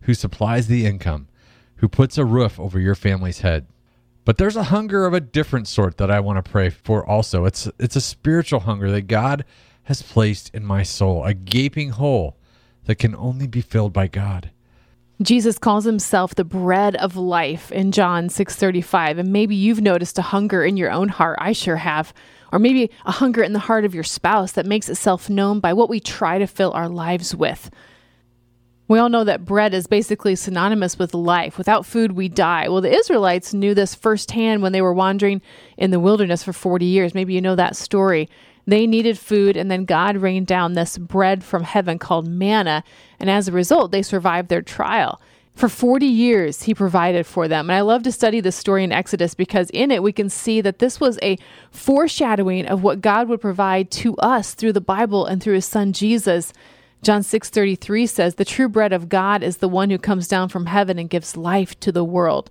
who 0.02 0.14
supplies 0.14 0.66
the 0.66 0.86
income, 0.86 1.28
who 1.76 1.88
puts 1.88 2.18
a 2.18 2.24
roof 2.24 2.58
over 2.58 2.78
your 2.78 2.94
family's 2.94 3.40
head. 3.40 3.66
But 4.24 4.38
there's 4.38 4.56
a 4.56 4.64
hunger 4.64 5.06
of 5.06 5.14
a 5.14 5.20
different 5.20 5.66
sort 5.66 5.96
that 5.96 6.10
I 6.10 6.20
want 6.20 6.44
to 6.44 6.50
pray 6.50 6.70
for 6.70 7.04
also. 7.04 7.44
It's 7.44 7.68
it's 7.78 7.96
a 7.96 8.00
spiritual 8.00 8.60
hunger 8.60 8.90
that 8.90 9.02
God 9.02 9.44
has 9.84 10.02
placed 10.02 10.54
in 10.54 10.64
my 10.64 10.82
soul, 10.82 11.24
a 11.24 11.34
gaping 11.34 11.90
hole 11.90 12.36
that 12.84 12.96
can 12.96 13.14
only 13.16 13.46
be 13.46 13.60
filled 13.60 13.92
by 13.92 14.06
God. 14.06 14.50
Jesus 15.22 15.58
calls 15.58 15.84
himself 15.84 16.34
the 16.34 16.44
bread 16.44 16.96
of 16.96 17.14
life 17.14 17.70
in 17.72 17.92
John 17.92 18.28
6:35 18.28 19.18
and 19.18 19.32
maybe 19.32 19.54
you've 19.54 19.82
noticed 19.82 20.18
a 20.18 20.22
hunger 20.22 20.64
in 20.64 20.78
your 20.78 20.90
own 20.90 21.08
heart 21.08 21.38
I 21.40 21.52
sure 21.52 21.76
have 21.76 22.14
or 22.52 22.58
maybe 22.58 22.90
a 23.04 23.12
hunger 23.12 23.42
in 23.42 23.52
the 23.52 23.58
heart 23.58 23.84
of 23.84 23.94
your 23.94 24.04
spouse 24.04 24.52
that 24.52 24.66
makes 24.66 24.88
itself 24.88 25.28
known 25.28 25.60
by 25.60 25.72
what 25.72 25.90
we 25.90 26.00
try 26.00 26.38
to 26.38 26.46
fill 26.46 26.72
our 26.72 26.88
lives 26.88 27.34
with. 27.34 27.70
We 28.90 28.98
all 28.98 29.08
know 29.08 29.22
that 29.22 29.44
bread 29.44 29.72
is 29.72 29.86
basically 29.86 30.34
synonymous 30.34 30.98
with 30.98 31.14
life. 31.14 31.56
Without 31.56 31.86
food, 31.86 32.10
we 32.10 32.28
die. 32.28 32.68
Well, 32.68 32.80
the 32.80 32.92
Israelites 32.92 33.54
knew 33.54 33.72
this 33.72 33.94
firsthand 33.94 34.62
when 34.62 34.72
they 34.72 34.82
were 34.82 34.92
wandering 34.92 35.42
in 35.76 35.92
the 35.92 36.00
wilderness 36.00 36.42
for 36.42 36.52
40 36.52 36.86
years. 36.86 37.14
Maybe 37.14 37.32
you 37.32 37.40
know 37.40 37.54
that 37.54 37.76
story. 37.76 38.28
They 38.66 38.88
needed 38.88 39.16
food, 39.16 39.56
and 39.56 39.70
then 39.70 39.84
God 39.84 40.16
rained 40.16 40.48
down 40.48 40.72
this 40.72 40.98
bread 40.98 41.44
from 41.44 41.62
heaven 41.62 42.00
called 42.00 42.26
manna. 42.26 42.82
And 43.20 43.30
as 43.30 43.46
a 43.46 43.52
result, 43.52 43.92
they 43.92 44.02
survived 44.02 44.48
their 44.48 44.60
trial. 44.60 45.22
For 45.54 45.68
40 45.68 46.06
years, 46.06 46.62
he 46.64 46.74
provided 46.74 47.26
for 47.26 47.46
them. 47.46 47.70
And 47.70 47.76
I 47.76 47.82
love 47.82 48.02
to 48.02 48.10
study 48.10 48.40
this 48.40 48.56
story 48.56 48.82
in 48.82 48.90
Exodus 48.90 49.36
because 49.36 49.70
in 49.70 49.92
it 49.92 50.02
we 50.02 50.12
can 50.12 50.28
see 50.28 50.60
that 50.62 50.80
this 50.80 50.98
was 50.98 51.16
a 51.22 51.38
foreshadowing 51.70 52.66
of 52.66 52.82
what 52.82 53.02
God 53.02 53.28
would 53.28 53.40
provide 53.40 53.92
to 53.92 54.16
us 54.16 54.52
through 54.52 54.72
the 54.72 54.80
Bible 54.80 55.26
and 55.26 55.40
through 55.40 55.54
his 55.54 55.66
son 55.66 55.92
Jesus. 55.92 56.52
John 57.02 57.22
6:33 57.22 58.06
says, 58.06 58.34
"The 58.34 58.44
true 58.44 58.68
bread 58.68 58.92
of 58.92 59.08
God 59.08 59.42
is 59.42 59.58
the 59.58 59.68
one 59.68 59.90
who 59.90 59.98
comes 59.98 60.28
down 60.28 60.48
from 60.48 60.66
heaven 60.66 60.98
and 60.98 61.08
gives 61.08 61.36
life 61.36 61.78
to 61.80 61.92
the 61.92 62.04
world." 62.04 62.50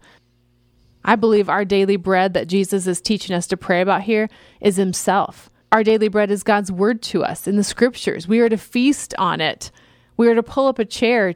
I 1.06 1.16
believe 1.16 1.50
our 1.50 1.64
daily 1.64 1.96
bread 1.96 2.34
that 2.34 2.48
Jesus 2.48 2.88
is 2.88 3.00
teaching 3.00 3.36
us 3.36 3.48
to 3.48 3.58
pray 3.58 3.82
about 3.82 4.04
here 4.04 4.28
is 4.60 4.76
himself. 4.76 5.50
Our 5.72 5.84
daily 5.84 6.08
bread 6.08 6.32
is 6.32 6.44
God's 6.44 6.72
word 6.72 7.02
to 7.04 7.24
us 7.24 7.48
in 7.48 7.56
the 7.56 7.64
scriptures. 7.64 8.28
We 8.28 8.40
are 8.40 8.50
to 8.50 8.58
feast 8.58 9.14
on 9.18 9.40
it. 9.40 9.72
We 10.18 10.28
are 10.28 10.36
to 10.36 10.44
pull 10.44 10.68
up 10.68 10.80
a 10.80 10.86
chair 10.86 11.36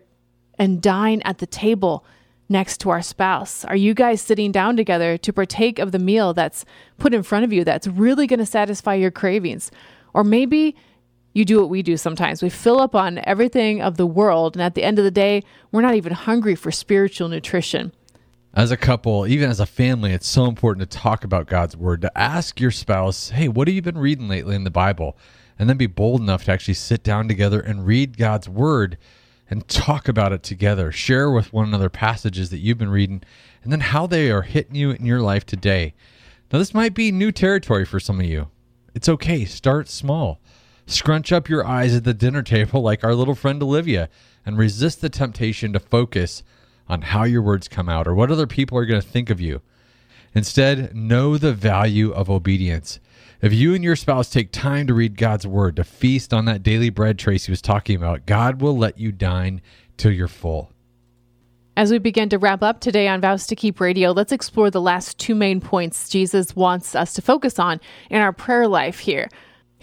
and 0.57 0.81
dine 0.81 1.21
at 1.23 1.37
the 1.37 1.45
table 1.45 2.03
next 2.49 2.79
to 2.79 2.89
our 2.89 3.01
spouse. 3.01 3.63
Are 3.65 3.75
you 3.75 3.93
guys 3.93 4.21
sitting 4.21 4.51
down 4.51 4.75
together 4.75 5.17
to 5.17 5.33
partake 5.33 5.79
of 5.79 5.91
the 5.91 5.99
meal 5.99 6.33
that's 6.33 6.65
put 6.97 7.13
in 7.13 7.23
front 7.23 7.45
of 7.45 7.53
you 7.53 7.63
that's 7.63 7.87
really 7.87 8.27
going 8.27 8.39
to 8.39 8.45
satisfy 8.45 8.95
your 8.95 9.11
cravings? 9.11 9.71
Or 10.13 10.23
maybe 10.23 10.75
you 11.33 11.45
do 11.45 11.59
what 11.59 11.69
we 11.69 11.81
do 11.81 11.97
sometimes. 11.97 12.41
We 12.41 12.49
fill 12.49 12.79
up 12.79 12.95
on 12.95 13.19
everything 13.23 13.81
of 13.81 13.97
the 13.97 14.07
world, 14.07 14.55
and 14.55 14.61
at 14.61 14.75
the 14.75 14.83
end 14.83 14.99
of 14.99 15.05
the 15.05 15.11
day, 15.11 15.43
we're 15.71 15.81
not 15.81 15.95
even 15.95 16.13
hungry 16.13 16.55
for 16.55 16.71
spiritual 16.71 17.27
nutrition 17.27 17.91
as 18.53 18.69
a 18.69 18.77
couple, 18.77 19.25
even 19.25 19.49
as 19.49 19.59
a 19.59 19.65
family, 19.65 20.11
it's 20.11 20.27
so 20.27 20.45
important 20.45 20.89
to 20.89 20.97
talk 20.97 21.23
about 21.23 21.47
God's 21.47 21.75
word, 21.75 22.01
to 22.01 22.17
ask 22.17 22.59
your 22.61 22.69
spouse, 22.69 23.29
hey, 23.29 23.47
what 23.47 23.67
have 23.67 23.73
you 23.73 23.81
been 23.81 23.97
reading 23.97 24.27
lately 24.27 24.55
in 24.55 24.63
the 24.63 24.69
Bible? 24.69 25.17
And 25.57 25.67
then 25.67 25.77
be 25.77 25.87
bold 25.87 26.21
enough 26.21 26.45
to 26.45 26.51
actually 26.51 26.75
sit 26.75 27.03
down 27.03 27.27
together 27.27 27.59
and 27.59 27.85
read 27.85 28.17
God's 28.17 28.47
word 28.47 28.97
and 29.49 29.67
talk 29.67 30.07
about 30.07 30.33
it 30.33 30.43
together. 30.43 30.91
Share 30.91 31.31
with 31.31 31.51
one 31.51 31.67
another 31.67 31.89
passages 31.89 32.51
that 32.51 32.59
you've 32.59 32.77
been 32.77 32.89
reading 32.89 33.23
and 33.63 33.71
then 33.71 33.79
how 33.79 34.05
they 34.05 34.29
are 34.29 34.43
hitting 34.43 34.75
you 34.75 34.91
in 34.91 35.05
your 35.05 35.21
life 35.21 35.45
today. 35.45 35.95
Now, 36.51 36.59
this 36.59 36.73
might 36.73 36.93
be 36.93 37.11
new 37.11 37.31
territory 37.31 37.85
for 37.85 37.99
some 37.99 38.19
of 38.19 38.25
you. 38.25 38.49
It's 38.93 39.09
okay. 39.09 39.45
Start 39.45 39.89
small. 39.89 40.39
Scrunch 40.85 41.31
up 41.31 41.49
your 41.49 41.65
eyes 41.65 41.95
at 41.95 42.03
the 42.03 42.13
dinner 42.13 42.43
table 42.43 42.81
like 42.83 43.03
our 43.03 43.15
little 43.15 43.35
friend 43.35 43.61
Olivia 43.63 44.09
and 44.45 44.57
resist 44.57 45.01
the 45.01 45.09
temptation 45.09 45.73
to 45.73 45.79
focus 45.79 46.43
on 46.87 47.01
how 47.01 47.23
your 47.23 47.41
words 47.41 47.67
come 47.67 47.87
out 47.87 48.07
or 48.07 48.13
what 48.13 48.31
other 48.31 48.47
people 48.47 48.77
are 48.77 48.85
going 48.85 49.01
to 49.01 49.07
think 49.07 49.29
of 49.29 49.39
you. 49.39 49.61
Instead, 50.35 50.95
know 50.95 51.37
the 51.37 51.53
value 51.53 52.11
of 52.11 52.29
obedience. 52.29 52.99
If 53.41 53.53
you 53.53 53.75
and 53.75 53.83
your 53.83 53.95
spouse 53.95 54.29
take 54.29 54.51
time 54.51 54.87
to 54.87 54.93
read 54.93 55.17
God's 55.17 55.45
word, 55.45 55.75
to 55.75 55.83
feast 55.83 56.33
on 56.33 56.45
that 56.45 56.63
daily 56.63 56.89
bread 56.89 57.19
Tracy 57.19 57.51
was 57.51 57.61
talking 57.61 57.95
about, 57.95 58.25
God 58.25 58.61
will 58.61 58.77
let 58.77 58.97
you 58.97 59.11
dine 59.11 59.61
till 59.97 60.11
you're 60.11 60.27
full. 60.27 60.71
As 61.75 61.91
we 61.91 61.97
begin 61.97 62.29
to 62.29 62.37
wrap 62.37 62.61
up 62.61 62.79
today 62.79 63.07
on 63.07 63.21
Vows 63.21 63.47
to 63.47 63.55
Keep 63.55 63.79
Radio, 63.79 64.11
let's 64.11 64.31
explore 64.31 64.69
the 64.69 64.81
last 64.81 65.17
two 65.17 65.35
main 65.35 65.59
points 65.59 66.07
Jesus 66.07 66.55
wants 66.55 66.95
us 66.95 67.13
to 67.13 67.21
focus 67.21 67.57
on 67.57 67.81
in 68.09 68.21
our 68.21 68.31
prayer 68.31 68.67
life 68.67 68.99
here. 68.99 69.27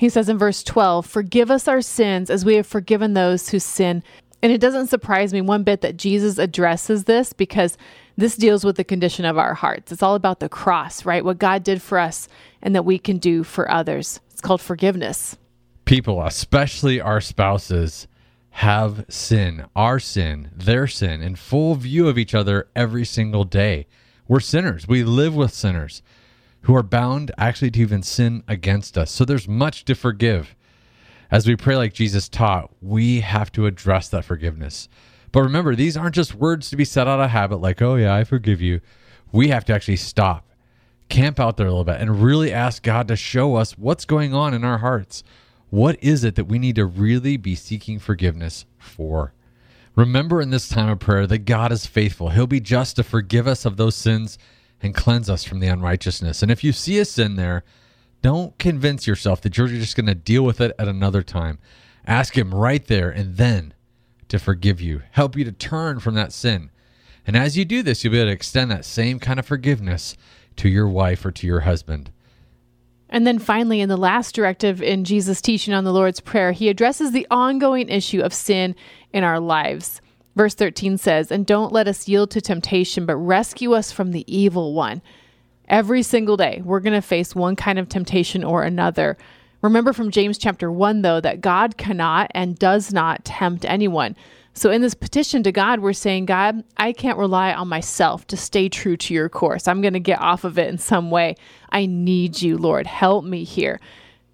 He 0.00 0.08
says 0.08 0.30
in 0.30 0.38
verse 0.38 0.62
12, 0.62 1.04
Forgive 1.04 1.50
us 1.50 1.68
our 1.68 1.82
sins 1.82 2.30
as 2.30 2.42
we 2.42 2.54
have 2.54 2.66
forgiven 2.66 3.12
those 3.12 3.50
who 3.50 3.58
sin. 3.58 4.02
And 4.42 4.50
it 4.50 4.58
doesn't 4.58 4.86
surprise 4.86 5.34
me 5.34 5.42
one 5.42 5.62
bit 5.62 5.82
that 5.82 5.98
Jesus 5.98 6.38
addresses 6.38 7.04
this 7.04 7.34
because 7.34 7.76
this 8.16 8.34
deals 8.34 8.64
with 8.64 8.76
the 8.76 8.82
condition 8.82 9.26
of 9.26 9.36
our 9.36 9.52
hearts. 9.52 9.92
It's 9.92 10.02
all 10.02 10.14
about 10.14 10.40
the 10.40 10.48
cross, 10.48 11.04
right? 11.04 11.22
What 11.22 11.38
God 11.38 11.62
did 11.62 11.82
for 11.82 11.98
us 11.98 12.28
and 12.62 12.74
that 12.74 12.86
we 12.86 12.98
can 12.98 13.18
do 13.18 13.44
for 13.44 13.70
others. 13.70 14.20
It's 14.30 14.40
called 14.40 14.62
forgiveness. 14.62 15.36
People, 15.84 16.22
especially 16.22 16.98
our 16.98 17.20
spouses, 17.20 18.08
have 18.52 19.04
sin, 19.10 19.66
our 19.76 20.00
sin, 20.00 20.50
their 20.56 20.86
sin, 20.86 21.20
in 21.20 21.36
full 21.36 21.74
view 21.74 22.08
of 22.08 22.16
each 22.16 22.34
other 22.34 22.70
every 22.74 23.04
single 23.04 23.44
day. 23.44 23.86
We're 24.26 24.40
sinners. 24.40 24.88
We 24.88 25.04
live 25.04 25.36
with 25.36 25.52
sinners 25.52 26.00
who 26.62 26.74
are 26.76 26.82
bound 26.82 27.30
actually 27.38 27.70
to 27.70 27.80
even 27.80 28.02
sin 28.02 28.42
against 28.46 28.98
us. 28.98 29.10
So 29.10 29.24
there's 29.24 29.48
much 29.48 29.84
to 29.86 29.94
forgive. 29.94 30.54
As 31.30 31.46
we 31.46 31.56
pray 31.56 31.76
like 31.76 31.92
Jesus 31.94 32.28
taught, 32.28 32.70
we 32.80 33.20
have 33.20 33.52
to 33.52 33.66
address 33.66 34.08
that 34.08 34.24
forgiveness. 34.24 34.88
But 35.32 35.42
remember, 35.42 35.76
these 35.76 35.96
aren't 35.96 36.14
just 36.14 36.34
words 36.34 36.70
to 36.70 36.76
be 36.76 36.84
said 36.84 37.06
out 37.06 37.20
of 37.20 37.30
habit, 37.30 37.58
like, 37.58 37.80
oh, 37.80 37.94
yeah, 37.94 38.14
I 38.14 38.24
forgive 38.24 38.60
you. 38.60 38.80
We 39.32 39.48
have 39.48 39.64
to 39.66 39.72
actually 39.72 39.96
stop, 39.96 40.48
camp 41.08 41.38
out 41.38 41.56
there 41.56 41.66
a 41.66 41.70
little 41.70 41.84
bit, 41.84 42.00
and 42.00 42.22
really 42.22 42.52
ask 42.52 42.82
God 42.82 43.06
to 43.08 43.16
show 43.16 43.54
us 43.54 43.78
what's 43.78 44.04
going 44.04 44.34
on 44.34 44.54
in 44.54 44.64
our 44.64 44.78
hearts. 44.78 45.22
What 45.70 46.02
is 46.02 46.24
it 46.24 46.34
that 46.34 46.46
we 46.46 46.58
need 46.58 46.74
to 46.76 46.84
really 46.84 47.36
be 47.36 47.54
seeking 47.54 48.00
forgiveness 48.00 48.66
for? 48.76 49.32
Remember 49.94 50.40
in 50.40 50.50
this 50.50 50.68
time 50.68 50.88
of 50.88 50.98
prayer 50.98 51.28
that 51.28 51.44
God 51.44 51.70
is 51.70 51.86
faithful. 51.86 52.30
He'll 52.30 52.48
be 52.48 52.60
just 52.60 52.96
to 52.96 53.04
forgive 53.04 53.46
us 53.46 53.64
of 53.64 53.76
those 53.76 53.94
sins 53.94 54.36
and 54.82 54.94
cleanse 54.94 55.28
us 55.28 55.44
from 55.44 55.60
the 55.60 55.68
unrighteousness. 55.68 56.42
And 56.42 56.50
if 56.50 56.64
you 56.64 56.72
see 56.72 56.98
a 56.98 57.04
sin 57.04 57.36
there, 57.36 57.64
don't 58.22 58.58
convince 58.58 59.06
yourself 59.06 59.40
that 59.42 59.56
you're 59.56 59.68
just 59.68 59.96
going 59.96 60.06
to 60.06 60.14
deal 60.14 60.42
with 60.42 60.60
it 60.60 60.72
at 60.78 60.88
another 60.88 61.22
time. 61.22 61.58
Ask 62.06 62.36
Him 62.36 62.54
right 62.54 62.84
there 62.86 63.10
and 63.10 63.36
then 63.36 63.74
to 64.28 64.38
forgive 64.38 64.80
you, 64.80 65.02
help 65.12 65.36
you 65.36 65.44
to 65.44 65.52
turn 65.52 66.00
from 66.00 66.14
that 66.14 66.32
sin. 66.32 66.70
And 67.26 67.36
as 67.36 67.56
you 67.56 67.64
do 67.64 67.82
this, 67.82 68.02
you'll 68.02 68.12
be 68.12 68.18
able 68.18 68.30
to 68.30 68.34
extend 68.34 68.70
that 68.70 68.84
same 68.84 69.18
kind 69.18 69.38
of 69.38 69.46
forgiveness 69.46 70.16
to 70.56 70.68
your 70.68 70.88
wife 70.88 71.24
or 71.24 71.30
to 71.30 71.46
your 71.46 71.60
husband. 71.60 72.10
And 73.08 73.26
then 73.26 73.38
finally, 73.38 73.80
in 73.80 73.88
the 73.88 73.96
last 73.96 74.34
directive 74.34 74.80
in 74.80 75.04
Jesus' 75.04 75.40
teaching 75.40 75.74
on 75.74 75.84
the 75.84 75.92
Lord's 75.92 76.20
Prayer, 76.20 76.52
he 76.52 76.68
addresses 76.68 77.10
the 77.10 77.26
ongoing 77.30 77.88
issue 77.88 78.20
of 78.20 78.32
sin 78.32 78.76
in 79.12 79.24
our 79.24 79.40
lives. 79.40 80.00
Verse 80.36 80.54
13 80.54 80.98
says, 80.98 81.30
And 81.30 81.46
don't 81.46 81.72
let 81.72 81.88
us 81.88 82.08
yield 82.08 82.30
to 82.32 82.40
temptation, 82.40 83.06
but 83.06 83.16
rescue 83.16 83.72
us 83.72 83.92
from 83.92 84.12
the 84.12 84.24
evil 84.32 84.74
one. 84.74 85.02
Every 85.68 86.02
single 86.02 86.36
day, 86.36 86.62
we're 86.64 86.80
going 86.80 86.94
to 86.94 87.02
face 87.02 87.34
one 87.34 87.56
kind 87.56 87.78
of 87.78 87.88
temptation 87.88 88.42
or 88.42 88.62
another. 88.62 89.16
Remember 89.62 89.92
from 89.92 90.10
James 90.10 90.38
chapter 90.38 90.70
1, 90.70 91.02
though, 91.02 91.20
that 91.20 91.40
God 91.40 91.76
cannot 91.76 92.30
and 92.34 92.58
does 92.58 92.92
not 92.92 93.24
tempt 93.24 93.64
anyone. 93.64 94.16
So, 94.52 94.70
in 94.70 94.82
this 94.82 94.94
petition 94.94 95.42
to 95.44 95.52
God, 95.52 95.80
we're 95.80 95.92
saying, 95.92 96.26
God, 96.26 96.64
I 96.76 96.92
can't 96.92 97.18
rely 97.18 97.52
on 97.52 97.68
myself 97.68 98.26
to 98.28 98.36
stay 98.36 98.68
true 98.68 98.96
to 98.96 99.14
your 99.14 99.28
course. 99.28 99.68
I'm 99.68 99.80
going 99.80 99.92
to 99.92 100.00
get 100.00 100.20
off 100.20 100.44
of 100.44 100.58
it 100.58 100.68
in 100.68 100.78
some 100.78 101.10
way. 101.10 101.36
I 101.70 101.86
need 101.86 102.42
you, 102.42 102.58
Lord. 102.58 102.86
Help 102.86 103.24
me 103.24 103.44
here. 103.44 103.80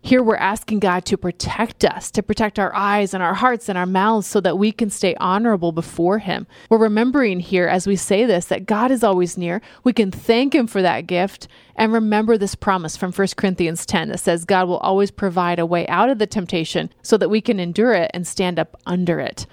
Here, 0.07 0.23
we're 0.23 0.37
asking 0.37 0.79
God 0.79 1.05
to 1.07 1.17
protect 1.17 1.85
us, 1.85 2.13
to 2.13 2.23
protect 2.23 2.61
our 2.61 2.73
eyes 2.77 3.13
and 3.13 3.25
our 3.25 3.35
hearts 3.35 3.69
and 3.69 3.77
our 3.77 3.87
mouths 3.87 4.29
so 4.29 4.41
that 4.41 4.57
we 4.57 4.71
can 4.71 4.89
stay 4.89 5.17
honorable 5.17 5.73
before 5.73 6.21
Him. 6.21 6.47
We're 6.71 6.79
remembering 6.79 7.41
here 7.41 7.67
as 7.67 7.89
we 7.89 7.97
say 7.97 8.25
this 8.25 8.45
that 8.45 8.67
God 8.67 8.93
is 8.93 9.03
always 9.03 9.37
near. 9.37 9.61
We 9.83 9.93
can 9.93 10.13
thank 10.13 10.55
Him 10.55 10.69
for 10.69 10.81
that 10.81 11.09
gift 11.09 11.49
and 11.75 11.93
remember 11.93 12.39
this 12.39 12.55
promise 12.55 12.97
from 12.97 13.11
1 13.11 13.27
Corinthians 13.37 13.85
10 13.85 14.11
that 14.11 14.21
says 14.21 14.45
God 14.45 14.69
will 14.69 14.79
always 14.79 15.11
provide 15.11 15.59
a 15.59 15.67
way 15.67 15.89
out 15.89 16.09
of 16.09 16.21
the 16.21 16.27
temptation 16.29 16.93
so 17.03 17.17
that 17.17 17.29
we 17.29 17.41
can 17.41 17.59
endure 17.59 17.93
it 17.93 18.13
and 18.15 18.29
stand 18.29 18.61
up 18.61 18.81
under 18.87 19.19
it. 19.19 19.45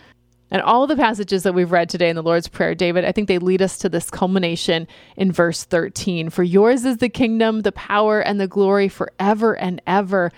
And 0.54 0.62
all 0.62 0.86
the 0.86 0.96
passages 0.96 1.42
that 1.44 1.56
we've 1.56 1.72
read 1.72 1.89
today 1.89 2.10
in 2.10 2.16
the 2.16 2.22
Lord's 2.22 2.48
Prayer, 2.48 2.76
David, 2.76 3.06
I 3.06 3.12
think 3.12 3.28
they 3.28 3.39
lead 3.39 3.63
us 3.63 3.80
to 3.80 3.89
this 3.89 4.12
culmination 4.12 4.88
in 5.18 5.32
verse 5.32 5.63
13. 5.63 6.30
For 6.30 6.44
yours 6.44 6.86
is 6.86 6.98
the 6.98 7.10
kingdom, 7.10 7.62
the 7.62 7.72
power, 7.72 8.20
and 8.20 8.39
the 8.39 8.48
glory 8.48 8.88
forever 8.88 9.58
and 9.58 9.82
ever. 9.88 10.32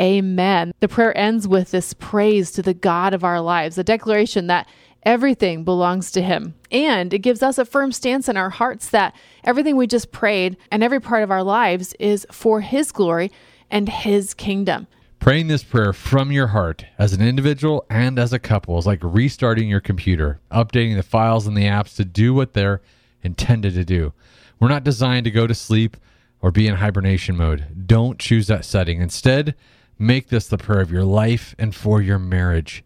Amen. 0.00 0.72
The 0.80 0.88
prayer 0.88 1.16
ends 1.16 1.46
with 1.46 1.70
this 1.70 1.94
praise 1.94 2.50
to 2.52 2.62
the 2.62 2.74
God 2.74 3.14
of 3.14 3.22
our 3.22 3.40
lives, 3.40 3.78
a 3.78 3.84
declaration 3.84 4.48
that 4.48 4.68
everything 5.04 5.62
belongs 5.62 6.10
to 6.12 6.20
Him. 6.20 6.56
And 6.72 7.14
it 7.14 7.20
gives 7.20 7.40
us 7.40 7.56
a 7.56 7.64
firm 7.64 7.92
stance 7.92 8.28
in 8.28 8.36
our 8.36 8.50
hearts 8.50 8.88
that 8.88 9.14
everything 9.44 9.76
we 9.76 9.86
just 9.86 10.10
prayed 10.10 10.56
and 10.72 10.82
every 10.82 11.00
part 11.00 11.22
of 11.22 11.30
our 11.30 11.44
lives 11.44 11.94
is 12.00 12.26
for 12.32 12.60
His 12.60 12.90
glory 12.90 13.30
and 13.70 13.88
His 13.88 14.34
kingdom. 14.34 14.88
Praying 15.20 15.48
this 15.48 15.62
prayer 15.62 15.92
from 15.92 16.32
your 16.32 16.46
heart 16.46 16.86
as 16.98 17.12
an 17.12 17.20
individual 17.20 17.84
and 17.90 18.18
as 18.18 18.32
a 18.32 18.38
couple 18.38 18.78
is 18.78 18.86
like 18.86 19.00
restarting 19.02 19.68
your 19.68 19.78
computer, 19.78 20.40
updating 20.50 20.96
the 20.96 21.02
files 21.02 21.46
and 21.46 21.54
the 21.54 21.66
apps 21.66 21.94
to 21.96 22.06
do 22.06 22.32
what 22.32 22.54
they're 22.54 22.80
intended 23.22 23.74
to 23.74 23.84
do. 23.84 24.14
We're 24.58 24.68
not 24.68 24.82
designed 24.82 25.24
to 25.24 25.30
go 25.30 25.46
to 25.46 25.54
sleep 25.54 25.98
or 26.40 26.50
be 26.50 26.66
in 26.66 26.76
hibernation 26.76 27.36
mode. 27.36 27.86
Don't 27.86 28.18
choose 28.18 28.46
that 28.46 28.64
setting. 28.64 29.02
Instead, 29.02 29.54
make 29.98 30.28
this 30.28 30.48
the 30.48 30.56
prayer 30.56 30.80
of 30.80 30.90
your 30.90 31.04
life 31.04 31.54
and 31.58 31.74
for 31.74 32.00
your 32.00 32.18
marriage. 32.18 32.82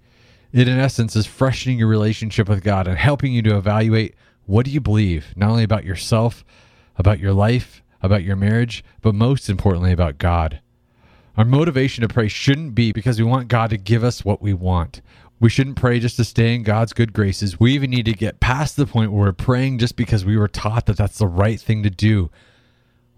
It, 0.53 0.67
in 0.67 0.77
essence, 0.77 1.15
is 1.15 1.27
freshening 1.27 1.79
your 1.79 1.89
relationship 1.89 2.49
with 2.49 2.65
God 2.65 2.89
and 2.89 2.99
helping 2.99 3.33
you 3.33 3.43
to 3.43 3.57
evaluate 3.57 4.17
what 4.45 4.65
do 4.65 4.73
you 4.73 4.81
believe, 4.81 5.33
not 5.37 5.51
only 5.51 5.63
about 5.63 5.85
yourself, 5.85 6.45
about 6.97 7.21
your 7.21 7.33
life, 7.33 7.81
about 8.03 8.25
your 8.25 8.37
marriage, 8.37 8.83
but 9.03 9.15
most 9.15 9.49
importantly, 9.49 9.93
about 9.93 10.19
God. 10.19 10.61
Our 11.37 11.45
motivation 11.45 12.03
to 12.03 12.09
pray 12.09 12.29
shouldn't 12.29 12.75
be 12.75 12.93
because 12.93 13.19
we 13.19 13.25
want 13.25 13.49
God 13.49 13.71
to 13.71 13.77
give 13.77 14.05
us 14.05 14.25
what 14.25 14.41
we 14.41 14.55
want. 14.55 15.03
We 15.41 15.51
shouldn't 15.51 15.77
pray 15.77 15.99
just 15.99 16.17
to 16.17 16.25
stay 16.25 16.55
in 16.55 16.63
God's 16.63 16.93
good 16.93 17.13
graces. 17.13 17.59
We 17.59 17.75
even 17.75 17.91
need 17.91 18.05
to 18.05 18.13
get 18.13 18.39
past 18.39 18.77
the 18.77 18.87
point 18.87 19.11
where 19.13 19.27
we're 19.27 19.33
praying 19.33 19.79
just 19.79 19.97
because 19.97 20.25
we 20.25 20.37
were 20.37 20.49
taught 20.49 20.87
that 20.87 20.97
that's 20.97 21.19
the 21.19 21.27
right 21.27 21.61
thing 21.61 21.83
to 21.83 21.91
do. 21.91 22.31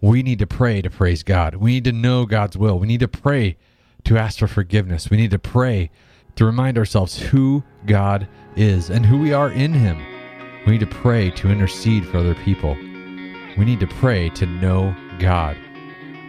We 0.00 0.22
need 0.22 0.38
to 0.38 0.46
pray 0.46 0.80
to 0.80 0.88
praise 0.88 1.22
God. 1.22 1.56
We 1.56 1.72
need 1.72 1.84
to 1.84 1.92
know 1.92 2.24
God's 2.24 2.56
will. 2.56 2.78
We 2.78 2.86
need 2.86 3.00
to 3.00 3.08
pray 3.08 3.58
to 4.04 4.16
ask 4.16 4.38
for 4.38 4.46
forgiveness. 4.46 5.10
We 5.10 5.18
need 5.18 5.30
to 5.32 5.38
pray 5.38 5.90
to 6.36 6.44
remind 6.44 6.78
ourselves 6.78 7.18
who 7.18 7.64
God 7.86 8.28
is 8.56 8.88
and 8.88 9.04
who 9.04 9.18
we 9.18 9.32
are 9.32 9.50
in 9.50 9.72
Him. 9.72 9.98
We 10.64 10.72
need 10.72 10.80
to 10.80 10.86
pray 10.86 11.30
to 11.32 11.50
intercede 11.50 12.06
for 12.06 12.18
other 12.18 12.34
people. 12.34 12.74
We 13.58 13.64
need 13.64 13.80
to 13.80 13.86
pray 13.86 14.30
to 14.30 14.46
know 14.46 14.94
God. 15.18 15.56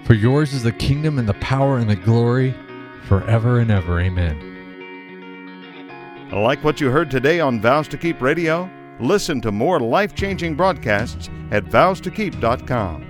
For 0.08 0.14
yours 0.14 0.54
is 0.54 0.64
the 0.64 0.72
kingdom 0.72 1.20
and 1.20 1.28
the 1.28 1.34
power 1.34 1.80
and 1.80 1.90
the 1.90 1.98
glory 1.98 2.56
forever 3.10 3.60
and 3.60 3.70
ever. 3.70 4.00
Amen. 4.00 4.40
Like 6.32 6.64
what 6.64 6.80
you 6.80 6.90
heard 6.90 7.12
today 7.12 7.42
on 7.42 7.60
Vows 7.60 7.90
to 7.90 7.98
Keep 7.98 8.22
Radio? 8.22 8.70
Listen 9.02 9.42
to 9.42 9.52
more 9.52 9.82
life 9.82 10.16
changing 10.16 10.56
broadcasts 10.56 11.30
at 11.52 11.66
vowstokeep.com. 11.66 13.07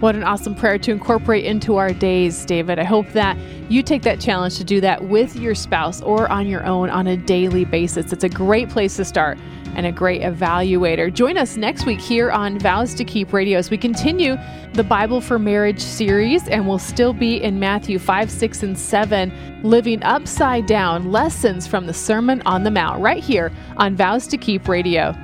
What 0.00 0.16
an 0.16 0.24
awesome 0.24 0.54
prayer 0.54 0.78
to 0.78 0.90
incorporate 0.90 1.44
into 1.44 1.76
our 1.76 1.92
days, 1.92 2.44
David. 2.44 2.78
I 2.78 2.84
hope 2.84 3.08
that 3.12 3.38
you 3.70 3.82
take 3.82 4.02
that 4.02 4.20
challenge 4.20 4.58
to 4.58 4.64
do 4.64 4.80
that 4.80 5.04
with 5.04 5.36
your 5.36 5.54
spouse 5.54 6.02
or 6.02 6.28
on 6.30 6.46
your 6.46 6.64
own 6.66 6.90
on 6.90 7.06
a 7.06 7.16
daily 7.16 7.64
basis. 7.64 8.12
It's 8.12 8.24
a 8.24 8.28
great 8.28 8.68
place 8.68 8.96
to 8.96 9.04
start 9.04 9.38
and 9.76 9.86
a 9.86 9.92
great 9.92 10.22
evaluator. 10.22 11.12
Join 11.12 11.38
us 11.38 11.56
next 11.56 11.86
week 11.86 12.00
here 12.00 12.30
on 12.30 12.58
Vows 12.58 12.94
to 12.94 13.04
Keep 13.04 13.32
Radio 13.32 13.58
as 13.58 13.70
we 13.70 13.78
continue 13.78 14.36
the 14.72 14.84
Bible 14.84 15.20
for 15.20 15.38
Marriage 15.38 15.80
series, 15.80 16.48
and 16.48 16.68
we'll 16.68 16.78
still 16.78 17.12
be 17.12 17.42
in 17.42 17.58
Matthew 17.58 17.98
5, 17.98 18.30
6, 18.30 18.62
and 18.62 18.78
7, 18.78 19.62
living 19.62 20.02
upside 20.02 20.66
down 20.66 21.12
lessons 21.12 21.66
from 21.66 21.86
the 21.86 21.94
Sermon 21.94 22.42
on 22.46 22.64
the 22.64 22.70
Mount, 22.70 23.00
right 23.00 23.22
here 23.22 23.52
on 23.76 23.96
Vows 23.96 24.26
to 24.28 24.36
Keep 24.36 24.68
Radio. 24.68 25.14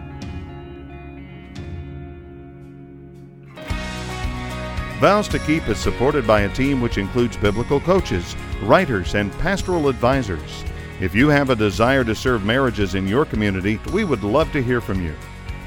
Vows 5.01 5.29
to 5.29 5.39
Keep 5.39 5.67
is 5.69 5.79
supported 5.79 6.27
by 6.27 6.43
a 6.43 6.55
team 6.55 6.83
which 6.83 6.99
includes 6.99 7.35
biblical 7.39 7.81
coaches, 7.81 8.37
writers, 8.65 9.15
and 9.15 9.33
pastoral 9.39 9.89
advisors. 9.89 10.63
If 11.01 11.15
you 11.15 11.29
have 11.29 11.49
a 11.49 11.57
desire 11.57 12.05
to 12.05 12.15
serve 12.15 12.45
marriages 12.45 12.95
in 12.95 13.09
your 13.09 13.25
community, 13.25 13.81
we 13.95 14.05
would 14.05 14.23
love 14.23 14.53
to 14.53 14.63
hear 14.63 14.83
from 14.83 15.03
you. 15.03 15.15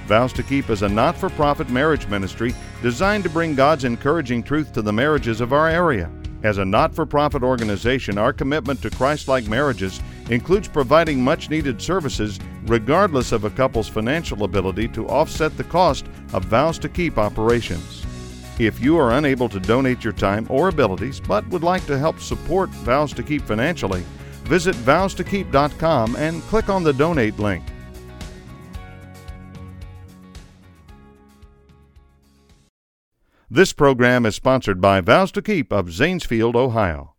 Vows 0.05 0.33
to 0.33 0.43
Keep 0.43 0.69
is 0.69 0.83
a 0.83 0.87
not 0.87 1.17
for 1.17 1.31
profit 1.31 1.71
marriage 1.71 2.05
ministry 2.05 2.53
designed 2.83 3.23
to 3.23 3.29
bring 3.31 3.55
God's 3.55 3.85
encouraging 3.85 4.43
truth 4.43 4.71
to 4.73 4.83
the 4.83 4.93
marriages 4.93 5.41
of 5.41 5.51
our 5.51 5.67
area. 5.67 6.11
As 6.43 6.59
a 6.59 6.65
not 6.65 6.93
for 6.93 7.07
profit 7.07 7.41
organization, 7.41 8.19
our 8.19 8.33
commitment 8.33 8.83
to 8.83 8.91
Christ 8.91 9.27
like 9.27 9.47
marriages 9.47 9.99
includes 10.29 10.67
providing 10.67 11.23
much 11.23 11.49
needed 11.49 11.81
services 11.81 12.39
regardless 12.65 13.31
of 13.31 13.45
a 13.45 13.49
couple's 13.49 13.89
financial 13.89 14.43
ability 14.43 14.89
to 14.89 15.07
offset 15.07 15.57
the 15.57 15.63
cost 15.63 16.05
of 16.33 16.45
Vows 16.45 16.77
to 16.77 16.87
Keep 16.87 17.17
operations. 17.17 18.02
If 18.59 18.79
you 18.79 18.99
are 18.99 19.13
unable 19.13 19.49
to 19.49 19.59
donate 19.59 20.03
your 20.03 20.13
time 20.13 20.45
or 20.49 20.67
abilities 20.67 21.19
but 21.19 21.47
would 21.47 21.63
like 21.63 21.85
to 21.87 21.97
help 21.97 22.19
support 22.19 22.69
Vows 22.69 23.11
to 23.13 23.23
Keep 23.23 23.43
financially, 23.43 24.03
visit 24.43 24.75
vowstokeep.com 24.75 26.15
and 26.17 26.41
click 26.43 26.69
on 26.69 26.83
the 26.83 26.93
donate 26.93 27.39
link. 27.39 27.63
This 33.49 33.73
program 33.73 34.25
is 34.25 34.35
sponsored 34.35 34.81
by 34.81 35.01
Vows 35.01 35.31
to 35.33 35.41
Keep 35.41 35.71
of 35.71 35.87
Zanesfield, 35.87 36.55
Ohio. 36.55 37.13